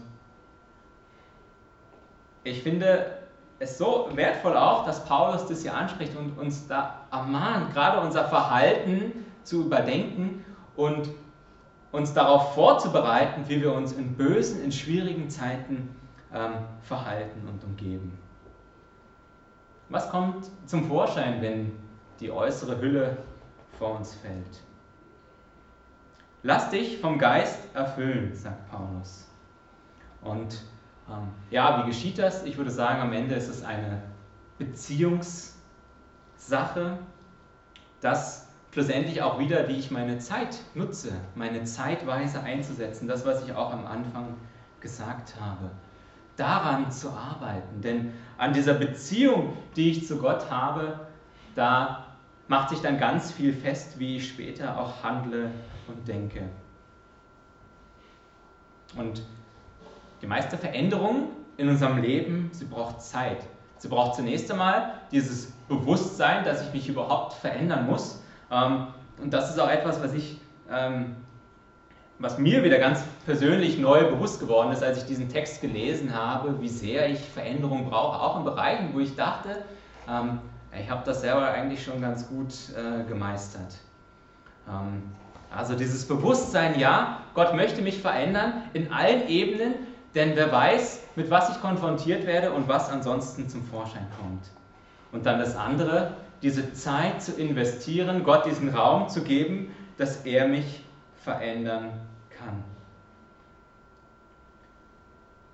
ich 2.44 2.64
finde 2.64 3.20
es 3.60 3.78
so 3.78 4.10
wertvoll 4.14 4.56
auch, 4.56 4.86
dass 4.86 5.04
Paulus 5.06 5.46
das 5.48 5.62
hier 5.62 5.76
anspricht 5.76 6.16
und 6.16 6.38
uns 6.38 6.68
da 6.68 7.02
ermahnt, 7.12 7.74
gerade 7.74 8.00
unser 8.00 8.26
Verhalten 8.26 9.26
zu 9.44 9.66
überdenken 9.66 10.46
und 10.76 11.10
uns 11.92 12.14
darauf 12.14 12.54
vorzubereiten, 12.54 13.44
wie 13.48 13.62
wir 13.62 13.74
uns 13.74 13.94
in 13.94 14.16
bösen, 14.16 14.64
in 14.64 14.72
schwierigen 14.72 15.30
Zeiten 15.30 15.96
ähm, 16.34 16.54
verhalten 16.82 17.48
und 17.48 17.64
umgeben. 17.64 18.18
Was 19.90 20.10
kommt 20.10 20.50
zum 20.68 20.86
Vorschein, 20.86 21.42
wenn 21.42 21.72
die 22.20 22.32
äußere 22.32 22.80
Hülle 22.80 23.18
vor 23.78 23.98
uns 23.98 24.14
fällt? 24.14 24.62
Lass 26.44 26.70
dich 26.70 27.00
vom 27.00 27.18
Geist 27.18 27.60
erfüllen, 27.74 28.34
sagt 28.34 28.70
Paulus. 28.70 29.28
Und 30.22 30.62
ähm, 31.10 31.30
ja, 31.50 31.82
wie 31.82 31.88
geschieht 31.88 32.20
das? 32.20 32.44
Ich 32.44 32.58
würde 32.58 32.72
sagen, 32.72 33.02
am 33.02 33.14
Ende 33.14 33.36
ist 33.36 33.50
es 33.50 33.64
eine 33.64 34.04
Beziehungssache, 34.58 35.56
dass 38.00 38.49
schlussendlich 38.72 39.22
auch 39.22 39.40
wieder, 39.40 39.68
wie 39.68 39.78
ich 39.78 39.92
meine 39.92 40.20
Zeit 40.20 40.60
nutze, 40.76 41.12
meine 41.36 41.64
Zeitweise 41.64 42.42
einzusetzen, 42.42 43.08
das, 43.08 43.26
was 43.26 43.44
ich 43.44 43.54
auch 43.54 43.74
am 43.74 43.86
Anfang 43.86 44.36
gesagt 44.80 45.36
habe, 45.40 45.72
daran 46.36 46.92
zu 46.92 47.10
arbeiten. 47.10 47.82
Denn 47.82 48.14
an 48.38 48.54
dieser 48.54 48.74
Beziehung, 48.74 49.58
die 49.76 49.92
ich 49.92 50.08
zu 50.08 50.18
Gott 50.18 50.50
habe, 50.50 51.00
da 51.56 52.06
macht 52.48 52.70
sich 52.70 52.80
dann 52.80 52.98
ganz 52.98 53.32
viel 53.32 53.54
fest, 53.54 54.00
wie 54.00 54.18
ich 54.18 54.30
später 54.30 54.80
auch 54.80 55.04
handle 55.04 55.52
und 55.88 56.08
denke. 56.08 56.42
Und 58.96 59.22
die 60.22 60.28
meiste 60.28 60.58
Veränderung 60.58 61.30
in 61.58 61.70
unserem 61.70 61.98
Leben, 62.02 62.50
sie 62.54 62.66
braucht 62.66 63.02
Zeit. 63.02 63.38
Sie 63.78 63.88
braucht 63.88 64.16
zunächst 64.16 64.52
einmal 64.52 64.96
dieses 65.12 65.52
Bewusstsein, 65.68 66.44
dass 66.44 66.66
ich 66.68 66.74
mich 66.74 66.90
überhaupt 66.90 67.34
verändern 67.34 67.86
muss. 67.86 68.22
Ähm, 68.52 68.88
und 69.22 69.34
das 69.34 69.50
ist 69.50 69.60
auch 69.60 69.70
etwas, 69.70 70.02
was 70.02 70.14
ich, 70.14 70.40
ähm, 70.72 71.16
was 72.20 72.38
mir 72.38 72.64
wieder 72.64 72.80
ganz 72.80 73.04
persönlich 73.26 73.78
neu 73.78 74.10
bewusst 74.10 74.40
geworden 74.40 74.72
ist, 74.72 74.84
als 74.84 75.00
ich 75.00 75.06
diesen 75.06 75.30
Text 75.30 75.62
gelesen 75.62 76.14
habe, 76.16 76.62
wie 76.62 76.70
sehr 76.70 77.10
ich 77.10 77.20
Veränderung 77.20 77.90
brauche, 77.90 78.20
auch 78.20 78.38
in 78.38 78.44
Bereichen, 78.44 78.90
wo 78.94 79.00
ich 79.00 79.16
dachte, 79.16 79.64
ähm, 80.08 80.40
ich 80.80 80.90
habe 80.90 81.02
das 81.06 81.22
selber 81.22 81.48
eigentlich 81.48 81.84
schon 81.84 82.00
ganz 82.00 82.28
gut 82.28 82.54
äh, 82.76 83.04
gemeistert. 83.08 83.74
Also 85.50 85.76
dieses 85.76 86.08
Bewusstsein, 86.08 86.80
ja, 86.80 87.22
Gott 87.34 87.56
möchte 87.56 87.82
mich 87.82 88.00
verändern 88.00 88.66
in 88.74 88.92
allen 88.92 89.28
Ebenen, 89.28 89.74
denn 90.14 90.36
wer 90.36 90.52
weiß, 90.52 91.02
mit 91.16 91.30
was 91.32 91.50
ich 91.50 91.62
konfrontiert 91.62 92.28
werde 92.28 92.52
und 92.52 92.68
was 92.68 92.90
ansonsten 92.92 93.50
zum 93.50 93.66
Vorschein 93.66 94.06
kommt. 94.20 94.44
Und 95.12 95.26
dann 95.26 95.40
das 95.40 95.56
andere, 95.56 96.14
diese 96.42 96.74
Zeit 96.74 97.22
zu 97.22 97.34
investieren, 97.34 98.24
Gott 98.24 98.46
diesen 98.46 98.70
Raum 98.70 99.10
zu 99.10 99.24
geben, 99.24 99.74
dass 99.98 100.26
er 100.26 100.48
mich 100.48 100.84
verändern 101.18 101.92
kann. 102.30 102.64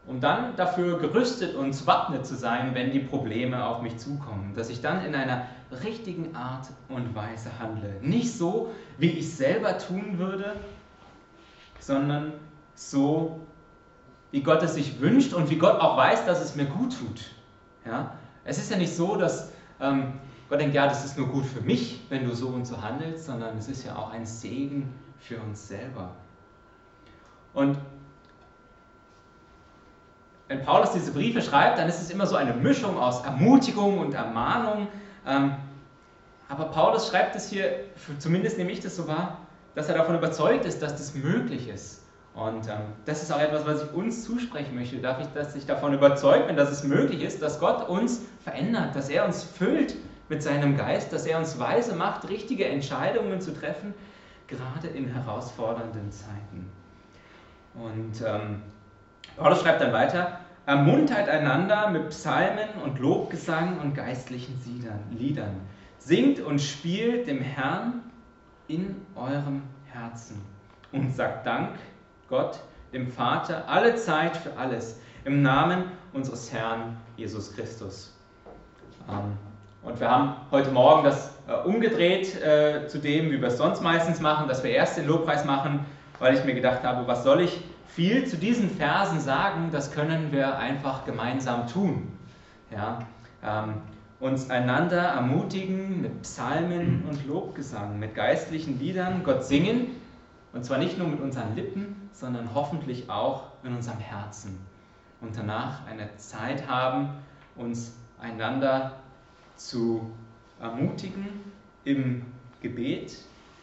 um 0.08 0.20
dann 0.20 0.56
dafür 0.56 1.00
gerüstet 1.00 1.56
und 1.56 1.88
wappnet 1.88 2.26
zu 2.26 2.36
sein, 2.36 2.76
wenn 2.76 2.92
die 2.92 3.00
Probleme 3.00 3.66
auf 3.66 3.82
mich 3.82 3.98
zukommen. 3.98 4.54
Dass 4.56 4.70
ich 4.70 4.82
dann 4.82 5.04
in 5.04 5.16
einer 5.16 5.48
richtigen 5.84 6.36
Art 6.36 6.68
und 6.90 7.16
Weise 7.16 7.50
handle. 7.60 7.96
Nicht 8.02 8.32
so, 8.32 8.72
wie 8.98 9.10
ich 9.10 9.36
selber 9.36 9.78
tun 9.78 10.20
würde, 10.20 10.56
sondern 11.80 12.34
so, 12.76 13.40
wie 14.32 14.44
Gott 14.44 14.62
es 14.62 14.76
sich 14.76 15.00
wünscht 15.00 15.34
und 15.34 15.50
wie 15.50 15.58
Gott 15.58 15.80
auch 15.80 15.98
weiß, 15.98 16.26
dass 16.26 16.42
es 16.42 16.56
mir 16.56 16.66
gut 16.66 16.98
tut. 17.00 17.32
Ja? 17.86 18.14
Es 18.44 18.58
ist 18.58 18.70
ja 18.70 18.78
nicht 18.78 18.96
so, 18.96 19.16
dass 19.16 19.52
ähm, 19.80 20.14
Gott 20.50 20.60
denkt, 20.60 20.76
ja, 20.76 20.88
das 20.88 21.04
ist 21.04 21.18
nur 21.18 21.28
gut 21.28 21.46
für 21.46 21.62
mich, 21.62 22.02
wenn 22.10 22.28
du 22.28 22.36
so 22.36 22.50
und 22.50 22.66
so 22.66 22.82
handelst, 22.82 23.26
sondern 23.26 23.58
es 23.58 23.68
ist 23.68 23.84
ja 23.84 23.96
auch 23.96 24.12
ein 24.12 24.26
Segen 24.26 24.94
für 25.20 25.40
uns 25.40 25.68
selber. 25.68 26.12
Und 27.54 27.78
wenn 30.48 30.64
Paulus 30.64 30.92
diese 30.92 31.12
Briefe 31.12 31.42
schreibt, 31.42 31.80
dann 31.80 31.90
ist 31.90 32.00
es 32.00 32.12
immer 32.12 32.28
so 32.28 32.36
eine 32.36 32.54
Mischung 32.54 32.98
aus 32.98 33.24
Ermutigung 33.24 33.98
und 33.98 34.14
Ermahnung. 34.14 34.88
Ähm, 35.26 35.56
aber 36.48 36.66
Paulus 36.66 37.08
schreibt 37.08 37.36
es 37.36 37.50
hier, 37.50 37.86
zumindest 38.20 38.60
nehme 38.60 38.72
ich 38.72 38.80
das 38.80 38.96
so 38.96 39.08
wahr, 39.08 39.40
dass 39.74 39.90
er 39.90 39.96
davon 39.96 40.16
überzeugt 40.16 40.66
ist, 40.66 40.82
dass 40.84 40.96
das 40.96 41.16
möglich 41.16 41.68
ist. 41.68 42.04
Und 42.36 42.68
ähm, 42.68 42.82
das 43.06 43.24
ist 43.24 43.32
auch 43.32 43.40
etwas, 43.40 43.66
was 43.66 43.84
ich 43.84 43.94
uns 43.94 44.24
zusprechen 44.24 44.76
möchte. 44.76 44.98
Darf 44.98 45.20
ich, 45.22 45.28
dass 45.34 45.56
ich 45.56 45.66
davon 45.66 45.94
überzeugt 45.94 46.48
bin, 46.48 46.56
dass 46.56 46.70
es 46.70 46.84
möglich 46.84 47.24
ist, 47.24 47.42
dass 47.42 47.60
Gott 47.60 47.90
uns 47.90 48.22
verändert, 48.44 48.96
dass 48.96 49.10
er 49.10 49.26
uns 49.26 49.44
füllt 49.44 49.96
mit 50.30 50.42
seinem 50.42 50.78
Geist, 50.78 51.14
dass 51.14 51.26
er 51.26 51.38
uns 51.38 51.60
weise 51.60 51.96
macht, 51.96 52.30
richtige 52.30 52.66
Entscheidungen 52.66 53.42
zu 53.42 53.54
treffen, 53.54 53.94
gerade 54.48 54.88
in 54.88 55.08
herausfordernden 55.08 56.12
Zeiten. 56.12 56.70
Und 57.74 58.22
ähm, 58.26 58.62
Paulus 59.38 59.62
schreibt 59.62 59.82
dann 59.82 59.94
weiter, 59.94 60.40
ermuntert 60.66 61.30
einander 61.30 61.90
mit 61.90 62.10
Psalmen 62.10 62.70
und 62.84 63.00
Lobgesang 63.00 63.80
und 63.80 63.94
geistlichen 63.94 64.60
Liedern. 65.12 65.62
Singt 66.00 66.40
und 66.40 66.60
spielt 66.60 67.28
dem 67.28 67.42
Herrn 67.42 68.02
in 68.68 68.96
eurem 69.16 69.64
Herzen 69.86 70.42
und 70.92 71.16
sagt 71.16 71.46
Dank 71.46 71.76
Gott, 72.30 72.60
dem 72.94 73.12
Vater, 73.12 73.68
alle 73.68 73.96
Zeit 73.96 74.38
für 74.38 74.56
alles, 74.58 75.00
im 75.26 75.42
Namen 75.42 75.86
unseres 76.14 76.52
Herrn 76.52 76.98
Jesus 77.18 77.54
Christus. 77.54 78.16
Ähm, 79.10 79.38
und 79.86 80.00
wir 80.00 80.10
haben 80.10 80.36
heute 80.52 80.72
Morgen 80.72 81.04
das 81.04 81.32
äh, 81.48 81.54
umgedreht 81.54 82.42
äh, 82.42 82.88
zu 82.88 82.98
dem, 82.98 83.32
wie 83.32 83.40
wir 83.40 83.50
es 83.50 83.58
sonst 83.58 83.82
meistens 83.82 84.20
machen, 84.20 84.48
dass 84.48 84.64
wir 84.64 84.72
erst 84.72 84.98
den 84.98 85.08
Lobpreis 85.08 85.46
machen, 85.46 85.86
weil 86.20 86.34
ich 86.34 86.44
mir 86.44 86.56
gedacht 86.56 86.84
habe, 86.84 87.08
was 87.08 87.24
soll 87.24 87.42
ich 87.42 87.62
viel 87.88 88.26
zu 88.26 88.38
diesen 88.38 88.70
Versen 88.70 89.20
sagen, 89.20 89.70
das 89.72 89.92
können 89.92 90.32
wir 90.32 90.58
einfach 90.58 91.06
gemeinsam 91.06 91.68
tun. 91.68 92.18
Ja, 92.72 93.00
ähm, 93.44 93.76
uns 94.20 94.50
einander 94.50 95.02
ermutigen 95.02 96.02
mit 96.02 96.24
Psalmen 96.24 97.06
und 97.08 97.28
Lobgesang, 97.28 98.00
mit 98.00 98.16
geistlichen 98.16 98.80
Liedern, 98.80 99.24
Gott 99.24 99.44
singen, 99.44 99.92
und 100.52 100.66
zwar 100.66 100.80
nicht 100.80 100.98
nur 100.98 101.08
mit 101.08 101.20
unseren 101.20 101.54
Lippen, 101.56 102.10
sondern 102.12 102.50
hoffentlich 102.56 103.10
auch 103.10 103.44
in 103.64 103.76
unserem 103.76 104.00
Herzen. 104.00 104.66
Und 105.22 105.38
danach 105.38 105.86
eine 105.86 106.16
Zeit 106.16 106.68
haben, 106.68 107.10
uns 107.56 107.94
einander 108.20 108.94
zu 109.56 110.12
ermutigen 110.60 111.28
im 111.84 112.26
Gebet, 112.62 113.18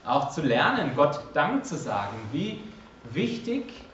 auch 0.05 0.31
zu 0.31 0.43
lernen, 0.43 0.93
Gott 0.97 1.21
Dank 1.35 1.65
zu 1.65 1.77
sagen, 1.77 2.17
wie 2.33 2.63
wichtig 3.13 3.85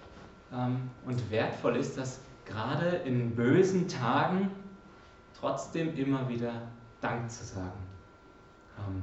ähm, 0.52 0.90
und 1.06 1.30
wertvoll 1.30 1.76
ist 1.76 1.98
das 1.98 2.20
gerade 2.46 2.88
in 3.04 3.34
bösen 3.34 3.88
Tagen 3.88 4.50
trotzdem 5.38 5.96
immer 5.96 6.28
wieder 6.28 6.52
Dank 7.00 7.30
zu 7.30 7.44
sagen. 7.44 7.78
Ähm, 8.78 9.02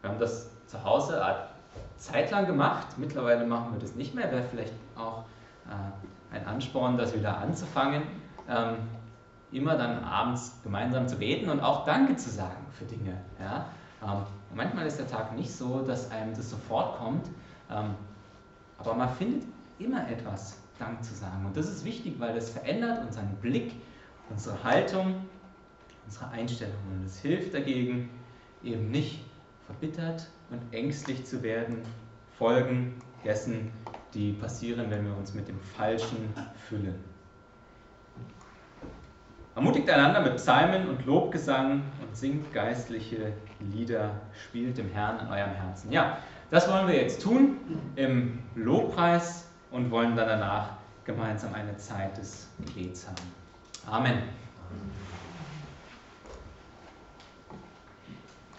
wir 0.00 0.10
haben 0.10 0.18
das 0.18 0.50
zu 0.66 0.82
Hause 0.84 1.22
zeitlang 1.96 2.46
gemacht, 2.46 2.86
mittlerweile 2.98 3.46
machen 3.46 3.72
wir 3.72 3.80
das 3.80 3.94
nicht 3.94 4.14
mehr, 4.14 4.30
wäre 4.30 4.44
vielleicht 4.50 4.74
auch 4.96 5.24
äh, 5.68 6.34
ein 6.36 6.46
Ansporn, 6.46 6.98
das 6.98 7.14
wieder 7.14 7.38
anzufangen, 7.38 8.02
ähm, 8.48 8.76
immer 9.54 9.76
dann 9.76 10.02
abends 10.04 10.60
gemeinsam 10.62 11.08
zu 11.08 11.16
beten 11.16 11.48
und 11.48 11.60
auch 11.60 11.84
Danke 11.84 12.16
zu 12.16 12.30
sagen 12.30 12.66
für 12.72 12.84
Dinge. 12.84 13.16
Ja? 13.40 13.66
manchmal 14.54 14.86
ist 14.86 14.98
der 14.98 15.08
Tag 15.08 15.34
nicht 15.34 15.50
so, 15.50 15.80
dass 15.80 16.10
einem 16.10 16.34
das 16.34 16.50
sofort 16.50 16.98
kommt, 16.98 17.26
aber 17.68 18.94
man 18.94 19.08
findet 19.14 19.44
immer 19.78 20.08
etwas 20.08 20.58
Dank 20.78 21.02
zu 21.04 21.14
sagen. 21.14 21.46
Und 21.46 21.56
das 21.56 21.68
ist 21.68 21.84
wichtig, 21.84 22.16
weil 22.18 22.34
das 22.34 22.50
verändert 22.50 23.04
unseren 23.06 23.34
Blick, 23.40 23.72
unsere 24.28 24.62
Haltung, 24.62 25.14
unsere 26.04 26.28
Einstellung. 26.30 26.76
Und 26.92 27.06
es 27.06 27.18
hilft 27.20 27.54
dagegen, 27.54 28.10
eben 28.62 28.90
nicht 28.90 29.24
verbittert 29.66 30.28
und 30.50 30.60
ängstlich 30.72 31.24
zu 31.24 31.42
werden, 31.42 31.78
Folgen 32.36 32.94
dessen, 33.24 33.70
die 34.12 34.32
passieren, 34.32 34.90
wenn 34.90 35.06
wir 35.06 35.16
uns 35.16 35.34
mit 35.34 35.48
dem 35.48 35.60
Falschen 35.60 36.34
füllen. 36.68 37.13
Ermutigt 39.56 39.88
einander 39.88 40.20
mit 40.20 40.36
Psalmen 40.36 40.88
und 40.88 41.06
Lobgesang 41.06 41.82
und 42.02 42.16
singt 42.16 42.52
geistliche 42.52 43.34
Lieder, 43.60 44.10
spielt 44.48 44.76
dem 44.76 44.90
Herrn 44.90 45.20
in 45.20 45.28
eurem 45.28 45.52
Herzen. 45.52 45.92
Ja, 45.92 46.18
das 46.50 46.68
wollen 46.68 46.88
wir 46.88 46.96
jetzt 46.96 47.22
tun 47.22 47.58
im 47.94 48.40
Lobpreis 48.56 49.48
und 49.70 49.92
wollen 49.92 50.16
dann 50.16 50.26
danach 50.26 50.70
gemeinsam 51.04 51.54
eine 51.54 51.76
Zeit 51.76 52.16
des 52.18 52.48
Gebets 52.66 53.06
haben. 53.06 53.32
Amen. 53.86 54.22